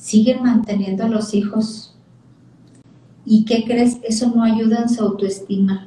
siguen 0.00 0.42
manteniendo 0.42 1.04
a 1.04 1.08
los 1.08 1.34
hijos. 1.34 1.94
¿Y 3.26 3.44
qué 3.44 3.64
crees? 3.64 3.98
Eso 4.02 4.32
no 4.34 4.42
ayuda 4.42 4.80
en 4.80 4.88
su 4.88 5.02
autoestima, 5.02 5.86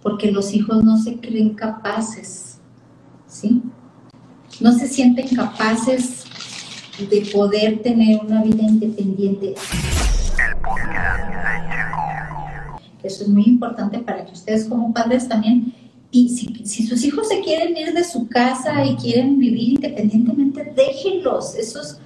porque 0.00 0.30
los 0.30 0.54
hijos 0.54 0.84
no 0.84 0.96
se 0.96 1.16
creen 1.16 1.54
capaces, 1.54 2.58
¿sí? 3.26 3.60
No 4.60 4.72
se 4.72 4.86
sienten 4.86 5.34
capaces 5.34 6.24
de 7.10 7.28
poder 7.32 7.82
tener 7.82 8.20
una 8.24 8.42
vida 8.42 8.62
independiente. 8.62 9.54
Eso 13.02 13.24
es 13.24 13.28
muy 13.28 13.44
importante 13.44 13.98
para 13.98 14.24
que 14.24 14.32
ustedes 14.32 14.66
como 14.66 14.92
padres 14.94 15.28
también, 15.28 15.74
y 16.10 16.28
si, 16.28 16.86
sus 16.86 17.04
hijos 17.04 17.28
se 17.28 17.40
quieren 17.40 17.76
ir 17.76 17.92
de 17.92 18.04
su 18.04 18.28
casa 18.28 18.84
y 18.84 18.96
quieren 18.96 19.38
vivir 19.38 19.74
independientemente, 19.74 20.72
déjenlos. 20.74 21.54
Eso 21.54 21.82
es 21.82 22.00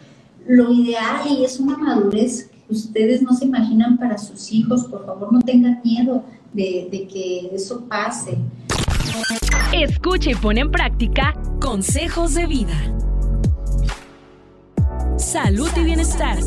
lo 0.46 0.72
ideal 0.72 1.20
y 1.29 1.45
es 1.45 1.61
una 1.61 1.77
madurez 1.77 2.50
que 2.66 2.72
ustedes 2.72 3.23
no 3.23 3.33
se 3.33 3.45
imaginan 3.46 3.98
para 3.98 4.19
sus 4.19 4.52
hijos. 4.52 4.84
Por 4.84 5.05
favor, 5.06 5.33
no 5.33 5.41
tengan 5.41 5.80
miedo 5.84 6.24
de, 6.52 6.88
de 6.91 7.06
que 7.06 7.50
eso 7.55 7.84
pase. 7.88 8.38
Escucha 9.73 10.30
y 10.30 10.34
pone 10.34 10.60
en 10.60 10.70
práctica 10.70 11.34
consejos 11.60 12.34
de 12.34 12.47
vida. 12.47 12.74
Salud 15.16 15.70
y 15.77 15.84
bienestar. 15.84 16.38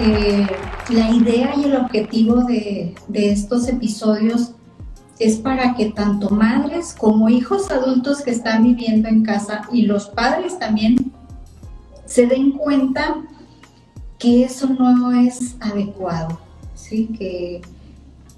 Eh, 0.00 0.46
la 0.90 1.10
idea 1.10 1.54
y 1.56 1.64
el 1.64 1.76
objetivo 1.76 2.44
de, 2.44 2.94
estos 3.12 3.68
episodios 3.68 4.52
es 5.18 5.36
para 5.36 5.74
que 5.74 5.86
tanto 5.86 6.30
madres 6.30 6.94
como 6.96 7.28
hijos 7.28 7.70
adultos 7.70 8.22
que 8.22 8.30
están 8.30 8.62
viviendo 8.62 9.08
en 9.08 9.24
casa 9.24 9.62
y 9.72 9.82
los 9.82 10.08
padres 10.08 10.58
también 10.58 11.12
se 12.06 12.26
den 12.26 12.52
cuenta 12.52 13.16
que 14.18 14.44
eso 14.44 14.68
no 14.68 15.12
es 15.12 15.56
adecuado, 15.60 16.40
¿sí? 16.74 17.08
que, 17.18 17.60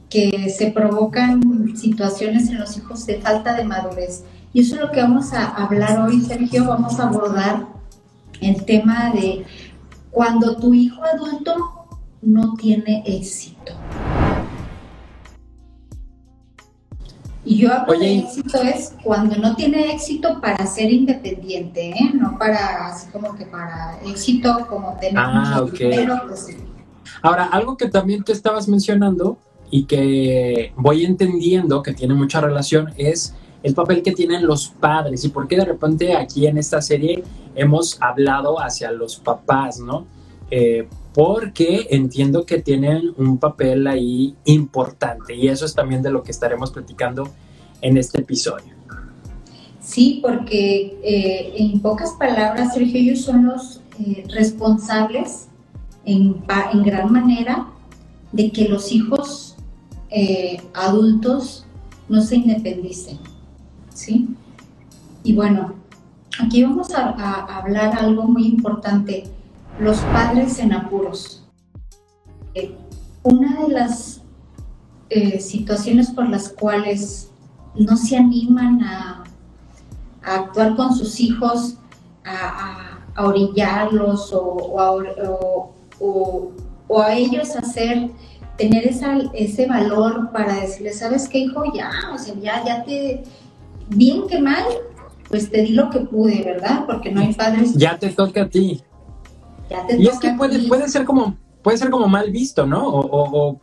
que 0.09 0.51
se 0.51 0.71
provocan 0.71 1.77
situaciones 1.77 2.49
en 2.49 2.59
los 2.59 2.77
hijos 2.77 3.07
de 3.07 3.21
falta 3.21 3.55
de 3.55 3.65
madurez. 3.65 4.25
Y 4.53 4.63
eso 4.63 4.75
es 4.75 4.81
lo 4.81 4.91
que 4.91 5.01
vamos 5.01 5.33
a 5.33 5.47
hablar 5.47 6.01
hoy, 6.01 6.21
Sergio. 6.23 6.67
Vamos 6.67 6.99
a 6.99 7.09
abordar 7.09 7.67
el 8.41 8.65
tema 8.65 9.11
de 9.13 9.45
cuando 10.11 10.57
tu 10.57 10.75
hijo 10.75 11.03
adulto 11.05 11.80
no 12.23 12.55
tiene 12.55 13.03
éxito. 13.07 13.73
Y 17.45 17.59
yo 17.59 17.73
hablo 17.73 17.99
de 17.99 18.19
éxito 18.19 18.63
es 18.63 18.95
cuando 19.03 19.37
no 19.37 19.57
tiene 19.57 19.93
éxito 19.95 20.41
para 20.41 20.67
ser 20.67 20.93
independiente, 20.93 21.91
¿eh? 21.91 22.11
no 22.13 22.39
para 22.39 22.87
así 22.87 23.11
como 23.11 23.35
que 23.35 23.47
para 23.47 23.99
éxito 24.05 24.67
como 24.69 24.97
tener 25.01 25.17
ah, 25.19 25.65
pues 25.67 26.57
Ahora, 27.23 27.47
algo 27.47 27.77
que 27.77 27.89
también 27.89 28.23
te 28.25 28.33
estabas 28.33 28.69
mencionando 28.69 29.39
y 29.71 29.85
que 29.85 30.73
voy 30.77 31.05
entendiendo 31.05 31.83
que 31.83 31.95
tiene 31.95 32.15
mucha 32.15 32.41
relación 32.41 32.93
es 32.97 33.35
el 33.63 33.75
papel 33.75 34.03
que 34.03 34.13
tienen 34.13 34.47
los 34.47 34.69
padres 34.69 35.25
y 35.25 35.29
por 35.31 35.49
qué 35.49 35.57
de 35.57 35.65
repente 35.65 36.15
aquí 36.15 36.47
en 36.47 36.59
esta 36.59 36.81
serie 36.83 37.25
hemos 37.55 38.01
hablado 38.01 38.61
hacia 38.61 38.91
los 38.91 39.17
papás, 39.17 39.81
¿no? 39.81 40.07
Eh, 40.51 40.89
porque 41.15 41.89
entiendo 41.91 42.47
que 42.47 42.61
tienen 42.61 43.13
un 43.17 43.39
papel 43.39 43.87
ahí 43.87 44.35
importante 44.45 45.35
y 45.35 45.49
eso 45.49 45.65
es 45.65 45.75
también 45.75 46.03
de 46.03 46.11
lo 46.11 46.23
que 46.23 46.31
estaremos 46.31 46.71
platicando 46.71 47.29
en 47.81 47.97
este 47.97 48.21
episodio. 48.21 48.75
Sí, 49.81 50.21
porque 50.23 50.99
eh, 51.03 51.55
en 51.57 51.81
pocas 51.81 52.13
palabras, 52.13 52.75
Sergio, 52.75 53.01
ellos 53.01 53.23
son 53.23 53.47
los 53.47 53.81
eh, 53.99 54.25
responsables 54.29 55.49
en, 56.05 56.37
en, 56.73 56.83
gran 56.83 57.11
manera 57.11 57.67
de 58.33 58.53
que 58.53 58.69
los 58.69 58.93
hijos 58.93 59.57
adultos 60.75 61.65
no 62.09 62.21
se 62.21 62.37
independicen. 62.37 63.19
¿sí? 63.95 64.29
Y 65.23 65.35
bueno, 65.35 65.75
aquí 66.43 66.63
vamos 66.63 66.91
a, 66.95 67.11
hablar 67.59 67.99
algo 67.99 68.25
muy 68.25 68.47
importante, 68.47 69.25
los 69.81 69.99
padres 70.01 70.59
en 70.59 70.73
apuros. 70.73 71.43
Eh, 72.55 72.75
una 73.23 73.63
de 73.63 73.69
las 73.69 74.23
eh, 75.09 75.41
situaciones 75.41 76.11
por 76.11 76.29
las 76.29 76.51
cuales 76.51 77.31
no 77.75 77.97
se 77.97 78.17
animan 78.17 78.83
a, 78.83 79.25
actuar 80.23 80.77
con 80.77 80.95
sus 80.95 81.19
hijos, 81.19 81.79
a, 82.25 82.99
orillarlos 83.17 84.33
o, 84.33 84.77
o, 85.99 87.03
a 87.03 87.15
ellos 87.15 87.57
hacer 87.57 88.11
tener 88.57 88.87
esa, 88.87 89.19
ese 89.35 89.67
valor 89.67 90.31
para 90.31 90.61
decirles, 90.61 90.99
¿sabes 90.99 91.29
qué, 91.29 91.39
hijo? 91.39 91.65
Ya, 91.75 91.91
o 92.15 92.19
sea, 92.19 92.35
ya, 92.35 92.63
ya 92.65 92.85
te, 92.85 93.25
bien 93.89 94.27
que 94.27 94.41
mal, 94.41 94.65
pues 95.29 95.51
te 95.51 95.63
di 95.63 95.73
lo 95.73 95.91
que 95.91 96.01
pude, 96.01 96.43
¿verdad? 96.45 96.85
Porque 96.87 97.11
no 97.11 97.21
hay 97.21 97.33
padres. 97.33 97.75
Ya 97.75 97.99
te 97.99 98.11
toca 98.11 98.43
a 98.43 98.49
ti. 98.49 98.83
Ya 99.71 99.87
te 99.87 99.97
y 99.97 100.07
es 100.07 100.19
que 100.19 100.33
puede, 100.33 100.67
puede 100.69 100.89
ser 100.89 101.05
como 101.05 101.37
puede 101.63 101.79
ser 101.79 101.91
como 101.91 102.09
mal 102.09 102.31
visto, 102.31 102.67
¿no? 102.67 102.89
O, 102.89 103.59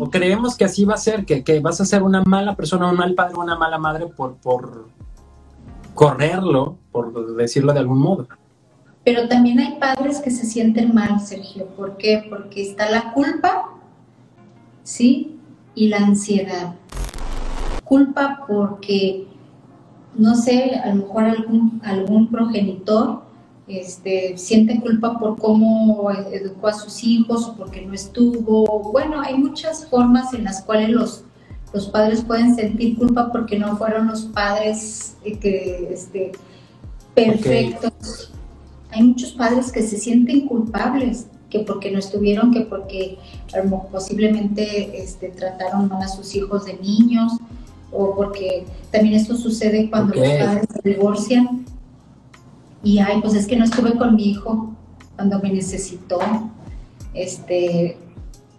o, 0.00 0.10
creemos 0.10 0.56
que 0.56 0.64
así 0.64 0.84
va 0.84 0.94
a 0.94 0.98
ser, 0.98 1.24
que, 1.24 1.42
que, 1.42 1.58
vas 1.60 1.80
a 1.80 1.84
ser 1.84 2.02
una 2.02 2.22
mala 2.22 2.54
persona, 2.54 2.88
un 2.88 2.96
mal 2.96 3.14
padre, 3.14 3.34
una 3.36 3.56
mala 3.56 3.78
madre 3.78 4.06
por, 4.06 4.36
por 4.36 4.86
correrlo, 5.94 6.78
por 6.92 7.34
decirlo 7.36 7.72
de 7.72 7.80
algún 7.80 7.98
modo. 7.98 8.28
Pero 9.04 9.26
también 9.28 9.58
hay 9.58 9.78
padres 9.80 10.20
que 10.20 10.30
se 10.30 10.46
sienten 10.46 10.94
mal, 10.94 11.20
Sergio. 11.20 11.66
¿Por 11.66 11.96
qué? 11.96 12.24
Porque 12.30 12.62
está 12.62 12.88
la 12.90 13.12
culpa, 13.12 13.70
¿sí? 14.84 15.36
Y 15.74 15.88
la 15.88 15.98
ansiedad. 15.98 16.76
Culpa 17.84 18.44
porque 18.46 19.26
no 20.14 20.34
sé, 20.34 20.76
a 20.76 20.88
lo 20.88 21.06
mejor 21.06 21.24
algún, 21.24 21.80
algún 21.84 22.28
progenitor 22.28 23.22
este, 23.68 24.36
siente 24.36 24.80
culpa 24.80 25.18
por 25.18 25.38
cómo 25.38 26.10
educó 26.32 26.68
a 26.68 26.72
sus 26.72 27.04
hijos 27.04 27.46
o 27.46 27.56
porque 27.56 27.82
no 27.82 27.94
estuvo. 27.94 28.90
Bueno, 28.92 29.20
hay 29.20 29.36
muchas 29.38 29.86
formas 29.86 30.34
en 30.34 30.44
las 30.44 30.62
cuales 30.62 30.90
los, 30.90 31.24
los 31.72 31.88
padres 31.88 32.22
pueden 32.22 32.54
sentir 32.54 32.98
culpa 32.98 33.30
porque 33.30 33.58
no 33.58 33.76
fueron 33.76 34.08
los 34.08 34.22
padres 34.22 35.16
eh, 35.24 35.38
que, 35.38 35.88
este, 35.92 36.32
perfectos. 37.14 38.32
Hay 38.90 39.04
muchos 39.04 39.32
padres 39.32 39.72
que 39.72 39.82
se 39.82 39.96
sienten 39.96 40.48
culpables, 40.48 41.26
que 41.48 41.60
porque 41.60 41.90
no 41.90 41.98
estuvieron, 41.98 42.52
que 42.52 42.62
porque 42.62 43.16
posiblemente 43.90 45.02
este, 45.02 45.28
trataron 45.28 45.88
mal 45.88 46.02
a 46.02 46.08
sus 46.08 46.34
hijos 46.34 46.66
de 46.66 46.74
niños 46.74 47.32
o 47.90 48.14
porque 48.14 48.64
también 48.90 49.14
esto 49.14 49.36
sucede 49.36 49.88
cuando 49.88 50.14
los 50.14 50.28
padres 50.28 50.66
se 50.72 50.88
divorcian 50.88 51.64
y 52.82 52.98
ay, 52.98 53.20
pues 53.20 53.34
es 53.34 53.46
que 53.46 53.56
no 53.56 53.64
estuve 53.64 53.96
con 53.96 54.16
mi 54.16 54.30
hijo 54.30 54.74
cuando 55.16 55.38
me 55.40 55.52
necesitó. 55.52 56.18
Este, 57.14 57.96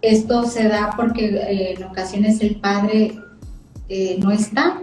esto 0.00 0.44
se 0.44 0.68
da 0.68 0.92
porque 0.96 1.26
eh, 1.26 1.74
en 1.74 1.84
ocasiones 1.84 2.40
el 2.40 2.56
padre 2.56 3.18
eh, 3.88 4.18
no 4.20 4.30
está 4.30 4.80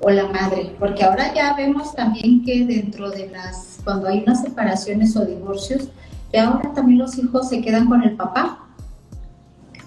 o 0.00 0.10
la 0.10 0.28
madre, 0.28 0.74
porque 0.78 1.02
ahora 1.02 1.32
ya 1.34 1.54
vemos 1.54 1.94
también 1.94 2.44
que 2.44 2.66
dentro 2.66 3.10
de 3.10 3.30
las, 3.30 3.78
cuando 3.84 4.08
hay 4.08 4.22
unas 4.22 4.42
separaciones 4.42 5.16
o 5.16 5.24
divorcios, 5.24 5.88
ya 6.32 6.48
ahora 6.48 6.72
también 6.74 6.98
los 6.98 7.16
hijos 7.16 7.48
se 7.48 7.62
quedan 7.62 7.88
con 7.88 8.02
el 8.02 8.14
papá, 8.14 8.66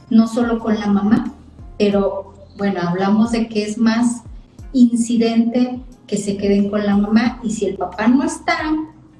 no 0.09 0.27
solo 0.27 0.59
con 0.59 0.79
la 0.79 0.87
mamá, 0.87 1.33
pero 1.77 2.33
bueno, 2.57 2.79
hablamos 2.81 3.31
de 3.31 3.47
que 3.47 3.63
es 3.63 3.77
más 3.77 4.23
incidente 4.73 5.79
que 6.07 6.17
se 6.17 6.37
queden 6.37 6.69
con 6.69 6.85
la 6.85 6.97
mamá 6.97 7.39
y 7.43 7.51
si 7.51 7.65
el 7.65 7.75
papá 7.75 8.07
no 8.07 8.23
está, 8.23 8.57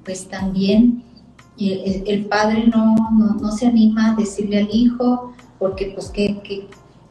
pues 0.08 0.28
también 0.28 1.04
el, 1.60 2.26
padre 2.26 2.66
no, 2.68 2.96
no, 3.40 3.52
se 3.52 3.68
anima 3.68 4.14
a 4.14 4.16
decirle 4.16 4.62
al 4.62 4.70
hijo, 4.72 5.34
porque 5.60 5.92
pues 5.94 6.10
qué, 6.10 6.68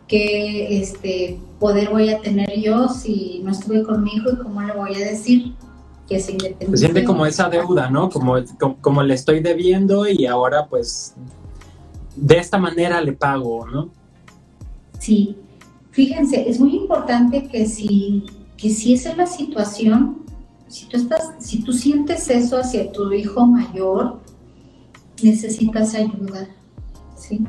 qué, 0.08 0.80
este, 0.80 1.38
poder 1.60 1.90
voy 1.90 2.10
a 2.10 2.20
tener 2.20 2.52
yo 2.60 2.88
si 2.88 3.40
no 3.44 3.52
estuve 3.52 3.84
con 3.84 4.02
mi 4.02 4.14
hijo 4.14 4.30
y 4.32 4.38
cómo 4.38 4.62
le 4.62 4.72
voy 4.72 4.94
a 4.94 4.98
decir 4.98 5.54
que 6.08 6.16
es 6.16 6.28
independiente. 6.28 6.76
Se 6.76 6.84
siente 6.84 7.04
como 7.04 7.26
esa 7.26 7.48
deuda, 7.48 7.88
¿no? 7.90 8.10
Como, 8.10 8.36
como, 8.58 8.76
como, 8.80 9.02
le 9.04 9.14
estoy 9.14 9.40
debiendo 9.40 10.08
y 10.08 10.26
ahora 10.26 10.66
pues 10.66 11.14
de 12.16 12.38
esta 12.38 12.58
manera 12.58 13.00
le 13.00 13.12
pago, 13.12 13.66
¿no? 13.68 13.90
Sí, 14.98 15.36
Fíjense, 15.96 16.46
es 16.46 16.60
muy 16.60 16.76
importante 16.76 17.48
que 17.48 17.64
si, 17.64 18.24
que 18.58 18.68
si 18.68 18.92
esa 18.92 19.12
es 19.12 19.16
la 19.16 19.26
situación, 19.26 20.25
si 20.68 20.86
tú, 20.86 20.96
estás, 20.96 21.34
si 21.38 21.62
tú 21.62 21.72
sientes 21.72 22.28
eso 22.30 22.58
hacia 22.58 22.90
tu 22.92 23.12
hijo 23.12 23.46
mayor, 23.46 24.20
necesitas 25.22 25.94
ayuda, 25.94 26.48
¿sí? 27.16 27.44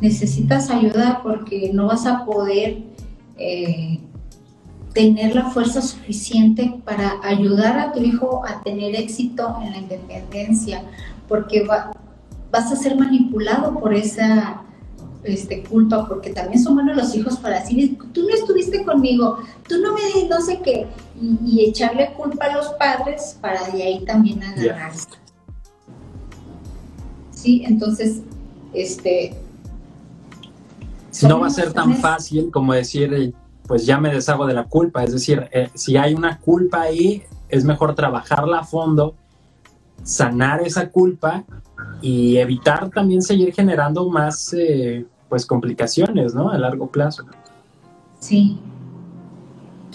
Necesitas 0.00 0.70
ayuda 0.70 1.20
porque 1.22 1.70
no 1.72 1.86
vas 1.86 2.06
a 2.06 2.24
poder 2.24 2.82
eh, 3.36 4.00
tener 4.94 5.34
la 5.34 5.50
fuerza 5.50 5.82
suficiente 5.82 6.80
para 6.84 7.20
ayudar 7.22 7.78
a 7.78 7.92
tu 7.92 8.00
hijo 8.00 8.42
a 8.46 8.62
tener 8.62 8.94
éxito 8.94 9.56
en 9.62 9.72
la 9.72 9.78
independencia, 9.78 10.84
porque 11.28 11.66
vas 12.50 12.72
a 12.72 12.76
ser 12.76 12.96
manipulado 12.96 13.78
por 13.78 13.94
esa 13.94 14.62
este, 15.22 15.62
culpa, 15.62 16.08
porque 16.08 16.30
también 16.30 16.62
son 16.62 16.74
buenos 16.74 16.96
los 16.96 17.14
hijos 17.14 17.36
para 17.36 17.60
decir, 17.60 17.98
tú 18.12 18.22
no 18.22 18.30
estuviste 18.30 18.84
conmigo, 18.84 19.38
tú 19.68 19.76
no 19.78 19.92
me 19.92 20.28
no 20.28 20.40
sé 20.40 20.60
qué, 20.64 20.86
y, 21.20 21.64
echarle 21.68 22.12
culpa 22.14 22.46
a 22.46 22.56
los 22.56 22.68
padres 22.70 23.38
para 23.40 23.68
de 23.68 23.82
ahí 23.82 24.04
también 24.04 24.42
agarrarse. 24.42 25.08
Sí, 27.32 27.62
entonces, 27.66 28.22
este... 28.72 29.36
No 31.22 31.40
va 31.40 31.48
a 31.48 31.50
ser 31.50 31.72
tan 31.72 31.96
fácil 31.96 32.50
como 32.50 32.72
decir, 32.72 33.12
eh, 33.12 33.32
pues 33.66 33.84
ya 33.84 33.98
me 33.98 34.12
deshago 34.12 34.46
de 34.46 34.54
la 34.54 34.64
culpa, 34.64 35.04
es 35.04 35.12
decir, 35.12 35.48
eh, 35.52 35.68
si 35.74 35.96
hay 35.96 36.14
una 36.14 36.38
culpa 36.38 36.82
ahí, 36.82 37.22
es 37.48 37.64
mejor 37.64 37.94
trabajarla 37.94 38.60
a 38.60 38.64
fondo, 38.64 39.14
sanar 40.02 40.62
esa 40.62 40.88
culpa 40.88 41.44
y 42.00 42.36
evitar 42.38 42.90
también 42.90 43.22
seguir 43.22 43.52
generando 43.52 44.08
más 44.08 44.54
eh, 44.54 45.04
pues 45.28 45.44
complicaciones, 45.44 46.34
¿no? 46.34 46.50
A 46.50 46.58
largo 46.58 46.86
plazo. 46.86 47.24
Sí. 48.18 48.58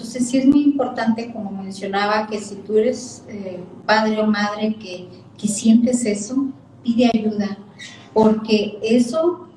Entonces 0.05 0.29
sí 0.29 0.37
es 0.37 0.45
muy 0.45 0.61
importante, 0.61 1.33
como 1.33 1.49
mencionaba, 1.63 2.27
que 2.27 2.39
si 2.39 2.57
tú 2.57 2.77
eres 2.77 3.25
eh, 3.27 3.59
padre 3.87 4.21
o 4.21 4.27
madre 4.27 4.75
que, 4.75 5.09
que 5.35 5.47
sientes 5.47 6.05
eso, 6.05 6.45
pide 6.83 7.09
ayuda, 7.11 7.57
porque 8.13 8.77
eso 8.83 9.47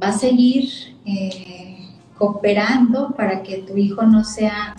va 0.00 0.08
a 0.08 0.12
seguir 0.12 0.68
eh, 1.06 1.78
cooperando 2.18 3.14
para 3.16 3.42
que 3.42 3.62
tu 3.62 3.74
hijo 3.78 4.02
no 4.02 4.22
sea 4.22 4.76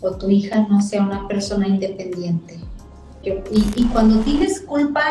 o 0.00 0.12
tu 0.12 0.30
hija 0.30 0.66
no 0.70 0.80
sea 0.80 1.02
una 1.02 1.28
persona 1.28 1.68
independiente. 1.68 2.58
y, 3.22 3.82
y, 3.82 3.84
cuando 3.92 4.20
tienes 4.20 4.62
culpa 4.62 5.02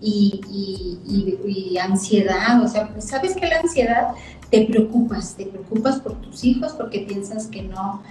y, 0.00 1.76
ansiedad, 1.80 2.62
o 2.62 2.68
sea, 2.68 2.88
pues, 2.88 3.06
sabes 3.06 3.34
que 3.34 3.46
la 3.46 3.58
ansiedad 3.60 4.08
te 4.50 4.64
preocupas, 4.66 5.34
te 5.34 5.46
preocupas 5.46 6.00
por 6.00 6.14
tus 6.14 6.44
hijos 6.44 6.72
porque 6.72 7.00
piensas 7.00 7.46
que 7.46 7.62
no, 7.62 8.02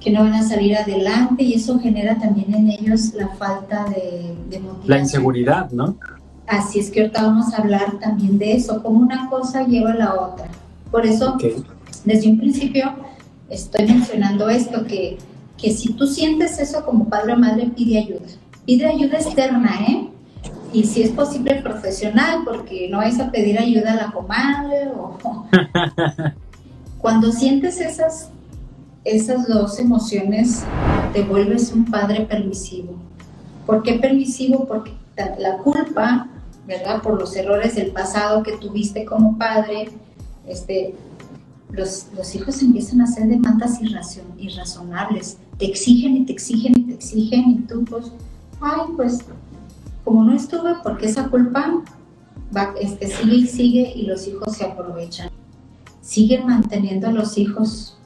que 0.00 0.10
no 0.10 0.20
van 0.20 0.34
a 0.34 0.42
salir 0.42 0.76
adelante 0.76 1.42
y 1.42 1.54
eso 1.54 1.78
genera 1.78 2.18
también 2.18 2.54
en 2.54 2.70
ellos 2.70 3.12
la 3.14 3.28
falta 3.28 3.84
de, 3.86 4.34
motivación. 4.60 4.82
La 4.86 4.98
inseguridad, 4.98 5.70
¿no? 5.70 5.96
Así 6.46 6.78
es 6.78 6.90
que 6.90 7.00
ahorita 7.00 7.22
vamos 7.22 7.52
a 7.52 7.58
hablar 7.58 7.98
también 8.00 8.38
de 8.38 8.54
eso, 8.54 8.82
cómo 8.82 9.00
una 9.00 9.28
cosa 9.28 9.66
lleva 9.66 9.92
a 9.92 9.96
la 9.96 10.14
otra. 10.14 10.48
Por 10.90 11.04
eso, 11.04 11.36
desde 12.04 12.28
un 12.28 12.38
principio, 12.38 12.94
estoy 13.50 13.86
mencionando 13.86 14.48
esto, 14.48 14.84
que, 14.86 15.18
que 15.58 15.72
si 15.72 15.92
tú 15.92 16.06
sientes 16.06 16.58
eso 16.58 16.84
como 16.84 17.08
padre 17.08 17.34
o 17.34 17.36
madre, 17.36 17.70
pide 17.76 17.98
ayuda. 17.98 18.26
Pide 18.64 18.86
ayuda 18.86 19.18
externa, 19.18 19.78
¿eh? 19.88 20.08
Y 20.72 20.84
si 20.84 21.02
es 21.02 21.10
posible 21.10 21.62
profesional, 21.62 22.42
porque 22.44 22.88
no 22.90 22.98
vais 22.98 23.18
a 23.20 23.30
pedir 23.30 23.58
ayuda 23.58 23.92
a 23.92 23.96
la 23.96 24.12
comadre 24.12 24.88
o... 24.88 25.16
Cuando 26.98 27.30
sientes 27.30 27.80
esas, 27.80 28.30
esas 29.04 29.46
dos 29.46 29.78
emociones, 29.78 30.64
te 31.12 31.22
vuelves 31.22 31.72
un 31.72 31.84
padre 31.84 32.26
permisivo. 32.26 32.94
¿Por 33.66 33.82
qué 33.82 33.94
permisivo? 33.94 34.66
Porque 34.66 34.92
la 35.38 35.58
culpa, 35.58 36.28
¿verdad? 36.66 37.00
Por 37.02 37.18
los 37.18 37.34
errores 37.36 37.76
del 37.76 37.92
pasado 37.92 38.42
que 38.42 38.56
tuviste 38.56 39.04
como 39.04 39.38
padre, 39.38 39.90
este, 40.46 40.94
los, 41.70 42.06
los 42.16 42.34
hijos 42.34 42.60
empiezan 42.62 43.00
a 43.00 43.04
hacer 43.04 43.28
demandas 43.28 43.78
irrazonables. 44.36 45.38
Te 45.56 45.66
exigen 45.66 46.16
y 46.16 46.24
te 46.26 46.32
exigen 46.32 46.78
y 46.78 46.82
te 46.82 46.94
exigen 46.94 47.50
y 47.50 47.54
tú 47.60 47.84
pues, 47.84 48.12
ay, 48.60 48.80
pues 48.96 49.24
como 50.08 50.24
no 50.24 50.32
estuve, 50.32 50.76
porque 50.82 51.04
esa 51.04 51.28
culpa 51.28 51.82
va, 52.56 52.72
este, 52.80 53.08
sigue 53.08 53.36
y 53.36 53.46
sigue 53.46 53.92
y 53.94 54.06
los 54.06 54.26
hijos 54.26 54.56
se 54.56 54.64
aprovechan. 54.64 55.28
Siguen 56.00 56.46
manteniendo 56.46 57.08
a 57.08 57.12
los 57.12 57.36
hijos. 57.36 57.98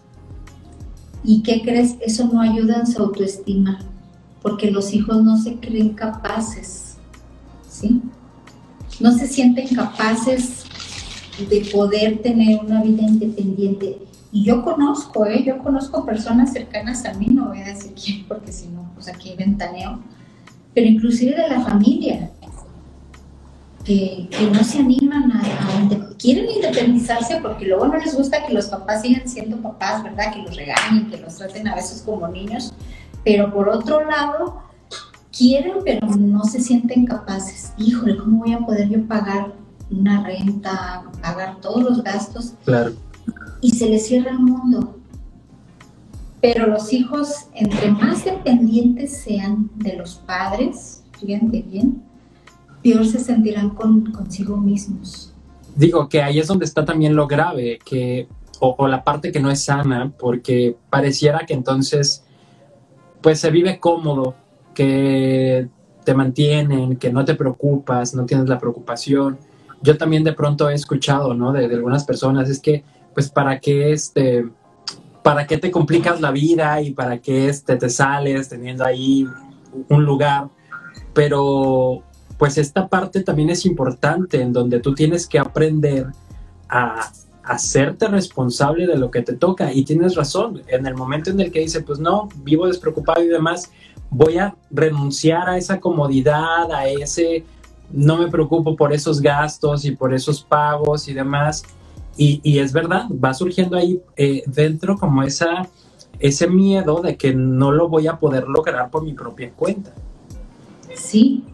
¿Y 1.23 1.45
qué 1.45 1.63
crees? 1.63 1.95
Eso 2.01 2.27
no 2.27 2.41
ayuda 2.41 2.81
en 2.81 2.89
su 2.89 3.01
autoestima, 3.01 3.79
porque 4.43 4.73
los 4.73 4.93
hijos 4.93 5.23
no 5.23 5.37
se 5.37 5.61
creen 5.61 5.91
capaces, 5.91 6.97
¿sí? 7.69 8.03
No 8.99 9.13
se 9.13 9.29
sienten 9.29 9.73
capaces 9.73 10.65
de 11.49 11.69
poder 11.73 12.21
tener 12.21 12.59
una 12.65 12.83
vida 12.83 13.03
independiente. 13.03 14.03
Y 14.33 14.43
yo 14.43 14.65
conozco, 14.65 15.25
¿eh? 15.25 15.45
Yo 15.45 15.59
conozco 15.59 16.05
personas 16.05 16.53
cercanas 16.53 17.05
a 17.05 17.15
mí, 17.15 17.27
no 17.27 17.51
voy 17.51 17.61
a 17.61 17.67
decir 17.67 17.93
quién, 17.95 18.25
porque 18.27 18.51
si 18.51 18.67
no, 18.67 18.91
pues 18.97 19.07
aquí 19.07 19.37
ventaneo 19.39 20.01
pero 20.75 20.87
inclusive 20.87 21.37
de 21.37 21.49
la 21.49 21.61
familia, 21.61 22.31
que, 23.85 24.29
no 24.53 24.63
se 24.63 24.79
animan 24.79 25.33
a, 25.33 25.43
quieren 26.19 26.49
independizarse 26.49 27.41
porque 27.43 27.67
luego 27.67 27.89
no 27.89 27.99
les 27.99 28.15
gusta 28.15 28.47
que 28.47 28.53
los 28.53 28.67
papás 28.67 29.03
sigan 29.03 29.29
siendo 29.29 29.57
papás, 29.57 30.03
¿verdad? 30.05 30.33
Que 30.33 30.43
los 30.43 30.57
regañen, 30.57 31.11
que 31.11 31.19
los 31.19 31.37
traten 31.37 31.69
a 31.69 31.75
veces 31.75 32.03
como 32.03 32.29
niños, 32.29 32.73
pero 33.25 33.53
por 33.53 33.69
otro 33.69 34.05
lado, 34.05 34.63
quieren 35.37 35.79
pero 35.85 36.07
no 36.07 36.45
se 36.45 36.61
sienten 36.61 37.07
capaces. 37.07 37.73
Híjole, 37.77 38.17
¿cómo 38.17 38.45
voy 38.45 38.53
a 38.53 38.59
poder 38.61 38.89
yo 38.89 39.07
pagar 39.07 39.53
una 39.91 40.25
renta, 40.25 41.05
pagar 41.21 41.61
todos 41.61 41.83
los 41.83 42.03
gastos? 42.05 42.55
Claro. 42.65 42.93
Y 43.61 43.71
se 43.73 43.89
les 43.89 44.07
cierra 44.07 44.31
el 44.31 44.39
mundo. 44.41 45.02
Pero 46.43 46.67
los 46.67 46.93
hijos, 46.93 47.47
entre 47.55 47.93
más 47.93 48.25
dependientes 48.25 49.17
sean 49.17 49.71
de 49.77 49.95
los 49.97 50.17
padres, 50.17 51.05
fíjate 51.21 51.63
bien, 51.63 52.03
peor 52.83 53.07
se 53.07 53.21
sentirán 53.21 53.71
con, 53.71 54.11
consigo 54.11 54.57
mismos. 54.57 55.33
Digo 55.77 56.09
que 56.09 56.21
ahí 56.21 56.41
es 56.41 56.49
donde 56.49 56.65
está 56.65 56.85
también 56.85 57.15
lo 57.15 57.29
grave, 57.29 57.79
que, 57.85 58.27
o, 58.59 58.89
la 58.89 59.05
parte 59.05 59.31
que 59.31 59.39
no 59.39 59.53
es 59.53 59.63
sana, 59.63 60.13
porque 60.19 60.77
pareciera 60.91 61.47
que 61.47 61.55
entonces, 61.55 62.25
pues 63.21 63.39
se 63.39 63.53
vive 63.53 63.79
cómodo, 63.79 64.35
que 64.75 65.69
te 66.05 66.13
mantienen, 66.13 66.97
que 66.97 67.13
no 67.13 67.25
te 67.25 67.37
preocupas, 67.37 68.17
no 68.17 68.27
tienes 68.27 68.49
la 68.49 68.59
preocupación. 68.59 69.39
Yo 69.81 69.97
también 69.97 70.25
de 70.25 70.33
pronto 70.33 70.69
he 70.69 70.75
escuchado, 70.75 71.35
¿no? 71.35 71.53
De, 71.53 71.69
de 71.69 71.77
algunas 71.77 72.05
personas, 72.05 72.51
es 72.51 72.59
que, 72.59 72.83
pues, 73.15 73.31
¿para 73.31 73.61
qué 73.61 73.93
este 73.93 74.45
¿para 75.23 75.47
qué 75.47 75.59
te 75.59 75.71
complicas 75.71 76.21
la 76.21 76.31
vida 76.31 76.81
y 76.81 76.93
para 76.93 77.19
qué 77.19 77.49
este, 77.49 77.77
te 77.77 77.89
sales 77.89 78.49
teniendo 78.49 78.85
ahí 78.85 79.27
un 79.89 80.05
lugar? 80.05 80.49
Pero 81.15 82.03
pues 82.39 82.59
esta 82.59 82.89
parte 82.89 83.23
también 83.23 83.51
es 83.51 83.65
importante 83.67 84.41
en 84.41 84.53
donde 84.53 84.81
tú 84.81 84.95
tienes 84.95 85.27
que 85.27 85.39
aprender 85.39 86.07
a 86.69 87.13
hacerte 87.45 88.09
responsable 88.09 88.87
de 88.87 88.97
lo 88.97 89.11
que 89.11 89.23
te 89.23 89.35
toca 89.35 89.73
y 89.73 89.85
tienes 89.85 90.15
razón, 90.15 90.63
en 90.69 90.87
el 90.87 90.95
momento 90.95 91.31
en 91.31 91.41
el 91.41 91.51
que 91.51 91.61
dice, 91.61 91.83
pues 91.83 91.99
no, 91.99 92.29
vivo 92.43 92.67
despreocupado 92.67 93.23
y 93.23 93.29
demás, 93.29 93.71
voy 94.11 94.39
a 94.39 94.55
renunciar 94.71 95.49
a 95.49 95.59
esa 95.59 95.81
comodidad, 95.81 96.71
a 96.73 96.87
ese, 96.87 97.45
no 97.91 98.17
me 98.17 98.29
preocupo 98.29 98.77
por 98.77 98.93
esos 98.93 99.21
gastos 99.21 99.85
y 99.85 99.93
por 99.93 100.15
esos 100.15 100.43
pagos 100.43 101.09
y 101.09 101.15
demás, 101.15 101.65
y, 102.17 102.59
es 102.59 102.73
verdad, 102.73 103.07
va 103.09 103.33
surgiendo 103.33 103.77
ahí 103.77 104.01
eh, 104.17 104.43
dentro 104.47 104.97
como 104.97 105.23
esa, 105.23 105.69
ese 106.19 106.47
miedo 106.47 107.01
de 107.01 107.17
que 107.17 107.35
no 107.35 107.73
lo 107.73 107.89
voy 107.89 108.07
a 108.07 108.19
poder 108.19 108.47
lograr 108.49 108.91
por 108.91 109.03
mi 109.03 109.15
propia 109.15 109.51
cuenta. 109.51 109.93
Sí. 110.95 111.45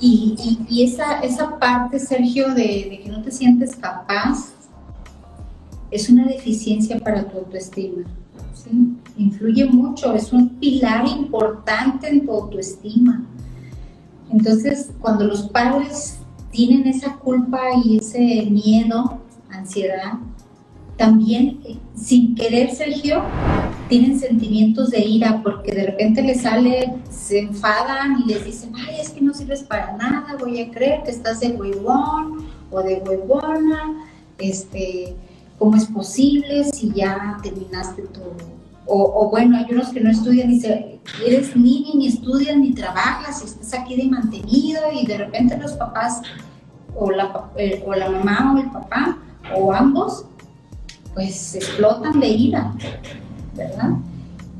Y, 0.00 0.58
y, 0.68 0.82
esa, 0.82 1.20
esa 1.20 1.58
parte, 1.58 1.98
Sergio, 1.98 2.52
de, 2.52 3.00
que 3.02 3.08
no 3.08 3.22
te 3.22 3.30
sientes 3.30 3.76
capaz, 3.76 4.52
es 5.90 6.10
una 6.10 6.26
deficiencia 6.26 6.98
para 6.98 7.26
tu 7.28 7.38
autoestima. 7.38 8.02
¿sí? 8.54 8.70
Influye 9.16 9.66
mucho, 9.66 10.12
es 10.14 10.32
un 10.32 10.48
pilar 10.48 11.06
importante 11.06 12.08
en 12.08 12.26
tu 12.26 12.32
autoestima. 12.32 13.24
Entonces, 14.30 14.90
cuando 15.00 15.24
los 15.24 15.42
padres 15.44 16.18
tienen 16.50 16.86
esa 16.88 17.14
culpa 17.16 17.60
y 17.84 17.98
ese 17.98 18.48
miedo, 18.50 19.20
ansiedad, 19.64 20.12
también 20.96 21.60
eh, 21.64 21.78
sin 21.96 22.34
querer, 22.34 22.70
Sergio, 22.70 23.22
tienen 23.88 24.18
sentimientos 24.18 24.90
de 24.90 25.00
ira 25.00 25.40
porque 25.42 25.72
de 25.72 25.86
repente 25.86 26.22
les 26.22 26.42
sale, 26.42 26.94
se 27.10 27.40
enfadan 27.40 28.20
y 28.20 28.32
les 28.32 28.44
dicen, 28.44 28.72
ay, 28.76 29.00
es 29.00 29.10
que 29.10 29.22
no 29.22 29.32
sirves 29.32 29.62
para 29.62 29.96
nada, 29.96 30.36
voy 30.38 30.60
a 30.60 30.70
creer 30.70 31.02
que 31.02 31.10
estás 31.10 31.40
de 31.40 31.48
huevón 31.48 32.46
o 32.70 32.82
de 32.82 33.02
huevona, 33.04 34.06
este, 34.38 35.16
¿cómo 35.58 35.76
es 35.76 35.86
posible 35.86 36.64
si 36.64 36.92
ya 36.92 37.38
terminaste 37.42 38.02
tu... 38.02 38.20
O, 38.86 39.26
o 39.26 39.30
bueno, 39.30 39.56
hay 39.56 39.64
unos 39.70 39.88
que 39.88 40.00
no 40.00 40.10
estudian 40.10 40.50
y 40.50 40.54
dicen, 40.56 41.00
eres 41.26 41.56
niño, 41.56 41.92
ni 41.94 42.08
estudias, 42.08 42.54
ni 42.58 42.74
trabajas, 42.74 43.40
y 43.40 43.46
estás 43.46 43.80
aquí 43.80 43.96
de 43.96 44.04
mantenido 44.10 44.82
y 44.92 45.06
de 45.06 45.16
repente 45.16 45.56
los 45.56 45.72
papás 45.72 46.20
o 46.94 47.10
la, 47.10 47.50
eh, 47.56 47.82
o 47.86 47.94
la 47.94 48.10
mamá 48.10 48.54
o 48.54 48.58
el 48.58 48.70
papá 48.70 49.18
o 49.56 49.72
ambos, 49.72 50.26
pues 51.14 51.54
explotan 51.54 52.20
de 52.20 52.28
ira, 52.28 52.74
¿verdad? 53.54 53.90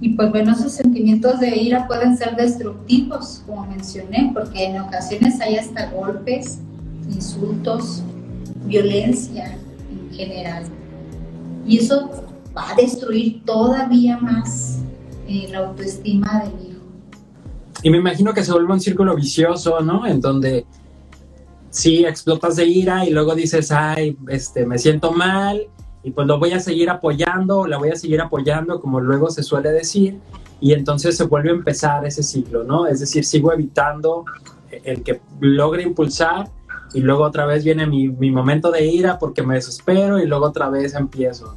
Y 0.00 0.10
pues 0.10 0.30
bueno, 0.30 0.52
esos 0.52 0.72
sentimientos 0.72 1.40
de 1.40 1.56
ira 1.56 1.86
pueden 1.86 2.16
ser 2.16 2.36
destructivos, 2.36 3.42
como 3.46 3.66
mencioné, 3.66 4.30
porque 4.34 4.64
en 4.64 4.80
ocasiones 4.80 5.40
hay 5.40 5.56
hasta 5.56 5.90
golpes, 5.90 6.58
insultos, 7.08 8.02
violencia 8.66 9.56
en 9.90 10.14
general. 10.14 10.64
Y 11.66 11.78
eso 11.78 12.10
va 12.56 12.70
a 12.70 12.74
destruir 12.74 13.44
todavía 13.44 14.18
más 14.18 14.80
eh, 15.26 15.48
la 15.50 15.60
autoestima 15.60 16.44
del 16.44 16.70
hijo. 16.70 16.80
Y 17.82 17.90
me 17.90 17.98
imagino 17.98 18.32
que 18.32 18.44
se 18.44 18.52
vuelve 18.52 18.72
un 18.72 18.80
círculo 18.80 19.14
vicioso, 19.14 19.80
¿no? 19.80 20.06
En 20.06 20.20
donde 20.20 20.66
sí 21.74 22.06
explotas 22.06 22.54
de 22.54 22.66
ira 22.66 23.04
y 23.04 23.10
luego 23.10 23.34
dices, 23.34 23.72
ay, 23.72 24.16
este, 24.28 24.64
me 24.64 24.78
siento 24.78 25.10
mal 25.10 25.66
y 26.04 26.12
pues 26.12 26.26
lo 26.26 26.38
voy 26.38 26.52
a 26.52 26.60
seguir 26.60 26.88
apoyando 26.88 27.60
o 27.60 27.66
la 27.66 27.78
voy 27.78 27.90
a 27.90 27.96
seguir 27.96 28.20
apoyando, 28.20 28.80
como 28.80 29.00
luego 29.00 29.28
se 29.30 29.42
suele 29.42 29.72
decir, 29.72 30.20
y 30.60 30.72
entonces 30.72 31.16
se 31.16 31.24
vuelve 31.24 31.50
a 31.50 31.54
empezar 31.54 32.06
ese 32.06 32.22
ciclo, 32.22 32.62
¿no? 32.62 32.86
Es 32.86 33.00
decir, 33.00 33.24
sigo 33.24 33.52
evitando 33.52 34.24
el 34.84 35.02
que 35.02 35.20
logre 35.40 35.82
impulsar 35.82 36.48
y 36.92 37.00
luego 37.00 37.24
otra 37.24 37.44
vez 37.44 37.64
viene 37.64 37.86
mi, 37.88 38.08
mi 38.08 38.30
momento 38.30 38.70
de 38.70 38.86
ira 38.86 39.18
porque 39.18 39.42
me 39.42 39.56
desespero 39.56 40.20
y 40.20 40.26
luego 40.26 40.46
otra 40.46 40.68
vez 40.70 40.94
empiezo. 40.94 41.56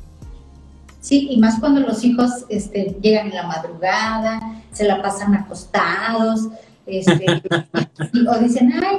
Sí, 0.99 1.27
y 1.29 1.37
más 1.37 1.59
cuando 1.59 1.81
los 1.81 2.03
hijos 2.03 2.31
este, 2.49 2.97
llegan 3.01 3.27
en 3.27 3.35
la 3.35 3.47
madrugada, 3.47 4.63
se 4.71 4.83
la 4.83 4.99
pasan 4.99 5.35
acostados, 5.35 6.47
este, 6.87 7.25
o 8.29 8.39
dicen, 8.39 8.73
ay, 8.83 8.97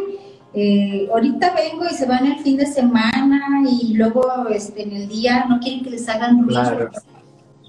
eh, 0.55 1.09
ahorita 1.13 1.55
vengo 1.55 1.85
y 1.91 1.95
se 1.95 2.07
van 2.07 2.27
el 2.27 2.39
fin 2.41 2.57
de 2.57 2.67
semana 2.67 3.63
y 3.69 3.95
luego 3.95 4.49
este, 4.49 4.83
en 4.83 4.93
el 4.93 5.09
día 5.09 5.45
no 5.49 5.61
quieren 5.61 5.85
que 5.85 5.91
les 5.91 6.09
hagan 6.09 6.43
ruido, 6.45 6.91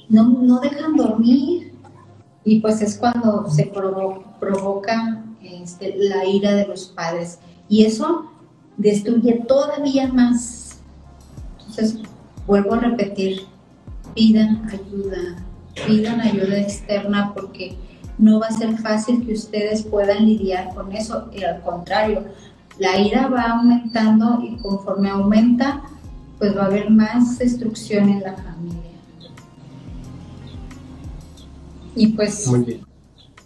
no, 0.07 0.24
no 0.29 0.59
dejan 0.59 0.95
dormir. 0.95 1.74
Y 2.45 2.62
pues 2.62 2.81
es 2.81 2.98
cuando 2.98 3.50
se 3.50 3.65
provoca 4.39 5.24
este, 5.41 5.95
la 5.98 6.25
ira 6.25 6.53
de 6.53 6.65
los 6.65 6.86
padres. 6.86 7.39
Y 7.67 7.86
eso 7.86 8.31
destruye 8.77 9.43
todavía 9.48 10.07
más. 10.07 10.79
Entonces, 11.59 12.00
vuelvo 12.48 12.74
a 12.74 12.79
repetir, 12.79 13.41
pidan 14.15 14.67
ayuda, 14.69 15.45
pidan 15.86 16.21
ayuda 16.21 16.57
externa 16.57 17.33
porque 17.36 17.75
no 18.17 18.39
va 18.39 18.48
a 18.48 18.51
ser 18.51 18.77
fácil 18.77 19.25
que 19.25 19.33
ustedes 19.33 19.83
puedan 19.83 20.25
lidiar 20.25 20.74
con 20.75 20.91
eso, 20.91 21.29
y 21.31 21.43
al 21.43 21.62
contrario, 21.62 22.25
la 22.79 22.98
ira 23.00 23.27
va 23.27 23.43
aumentando 23.51 24.41
y 24.41 24.55
conforme 24.57 25.09
aumenta, 25.09 25.81
pues 26.38 26.57
va 26.57 26.63
a 26.63 26.65
haber 26.65 26.89
más 26.89 27.38
destrucción 27.38 28.09
en 28.09 28.21
la 28.21 28.33
familia. 28.33 28.79
Y 31.95 32.07
pues... 32.07 32.48
Muy 32.48 32.63
bien. 32.63 32.89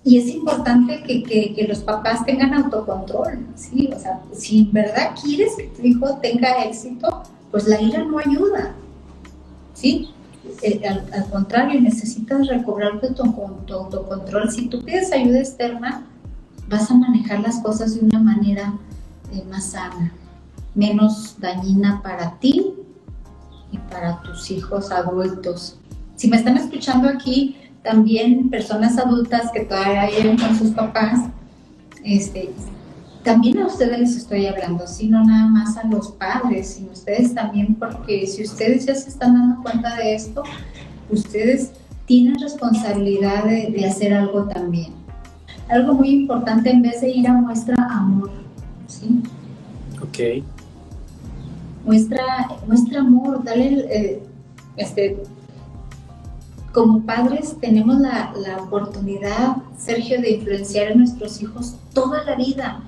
Y 0.06 0.18
es 0.18 0.28
importante 0.28 1.02
que, 1.04 1.24
que, 1.24 1.66
los 1.66 1.80
papás 1.80 2.26
tengan 2.26 2.54
autocontrol, 2.54 3.40
¿sí? 3.56 3.90
O 3.96 3.98
sea, 3.98 4.20
si 4.34 4.64
en 4.64 4.74
verdad 4.74 5.12
quieres 5.22 5.56
que 5.56 5.64
tu 5.64 5.82
hijo 5.82 6.18
tenga 6.22 6.66
éxito, 6.66 7.24
pues 7.52 7.70
la 7.70 7.82
ira 7.82 8.04
no 8.04 8.20
ayuda, 8.20 8.74
¿sí? 9.74 10.10
Eh, 10.62 10.82
al, 10.86 11.30
contrario, 11.30 11.80
necesitas 11.80 12.48
recobrar 12.48 13.00
tu, 13.00 13.14
tu 13.14 13.74
autocontrol. 13.74 14.52
Si 14.52 14.68
tú 14.68 14.84
pides 14.84 15.14
ayuda 15.14 15.40
externa, 15.40 16.06
vas 16.68 16.92
a 16.92 16.96
manejar 16.96 17.40
las 17.40 17.62
cosas 17.62 17.96
de 17.96 18.02
una 18.02 18.20
manera 18.20 18.74
más 19.42 19.72
sana, 19.72 20.14
menos 20.76 21.36
dañina 21.40 22.02
para 22.02 22.40
ti 22.40 22.74
y 23.72 23.78
para 23.78 24.22
tus 24.22 24.52
hijos 24.52 24.92
adultos. 24.92 25.78
Si 26.16 26.28
me 26.28 26.38
están 26.38 26.58
escuchando 26.58 27.10
aquí, 27.10 27.58
también 27.84 28.50
personas 28.50 28.98
adultas 28.98 29.52
que 29.52 29.62
todavía 29.62 30.08
viven 30.08 30.38
con 30.38 30.56
sus 30.58 30.70
papás, 30.72 31.20
este, 32.04 32.52
también 33.24 33.60
a 33.60 33.68
ustedes 33.68 34.00
les 34.00 34.16
estoy 34.16 34.46
hablando, 34.46 34.86
sino 34.88 35.24
nada 35.24 35.48
más 35.48 35.78
a 35.78 35.88
los 35.88 36.12
padres, 36.12 36.76
sino 36.76 36.92
ustedes 36.92 37.34
también, 37.34 37.76
porque 37.76 38.28
si 38.28 38.44
ustedes 38.44 38.86
ya 38.86 38.96
se 38.96 39.10
están 39.10 39.34
dando 39.34 39.62
cuenta 39.64 39.96
de 39.96 40.16
esto, 40.16 40.44
ustedes 41.10 41.72
tienen 42.06 42.40
responsabilidad 42.40 43.46
de, 43.46 43.72
de 43.72 43.86
hacer 43.86 44.14
algo 44.14 44.44
también. 44.46 44.94
Algo 45.70 45.94
muy 45.94 46.10
importante, 46.10 46.70
en 46.70 46.82
vez 46.82 47.02
de 47.02 47.10
ir 47.10 47.28
a 47.28 47.34
muestra 47.34 47.76
amor, 47.90 48.43
¿sí? 49.04 49.24
Ok. 50.02 50.44
Muestra, 51.86 52.50
muestra 52.68 53.02
amor, 53.02 53.44
dale, 53.44 53.86
eh, 53.90 54.24
este, 54.78 55.22
como 56.72 57.06
padres 57.06 57.58
tenemos 57.60 58.00
la, 58.00 58.34
la, 58.36 58.58
oportunidad, 58.64 59.58
Sergio, 59.78 60.22
de 60.22 60.32
influenciar 60.32 60.94
a 60.94 60.96
nuestros 60.96 61.42
hijos 61.42 61.76
toda 61.94 62.24
la 62.24 62.36
vida. 62.36 62.82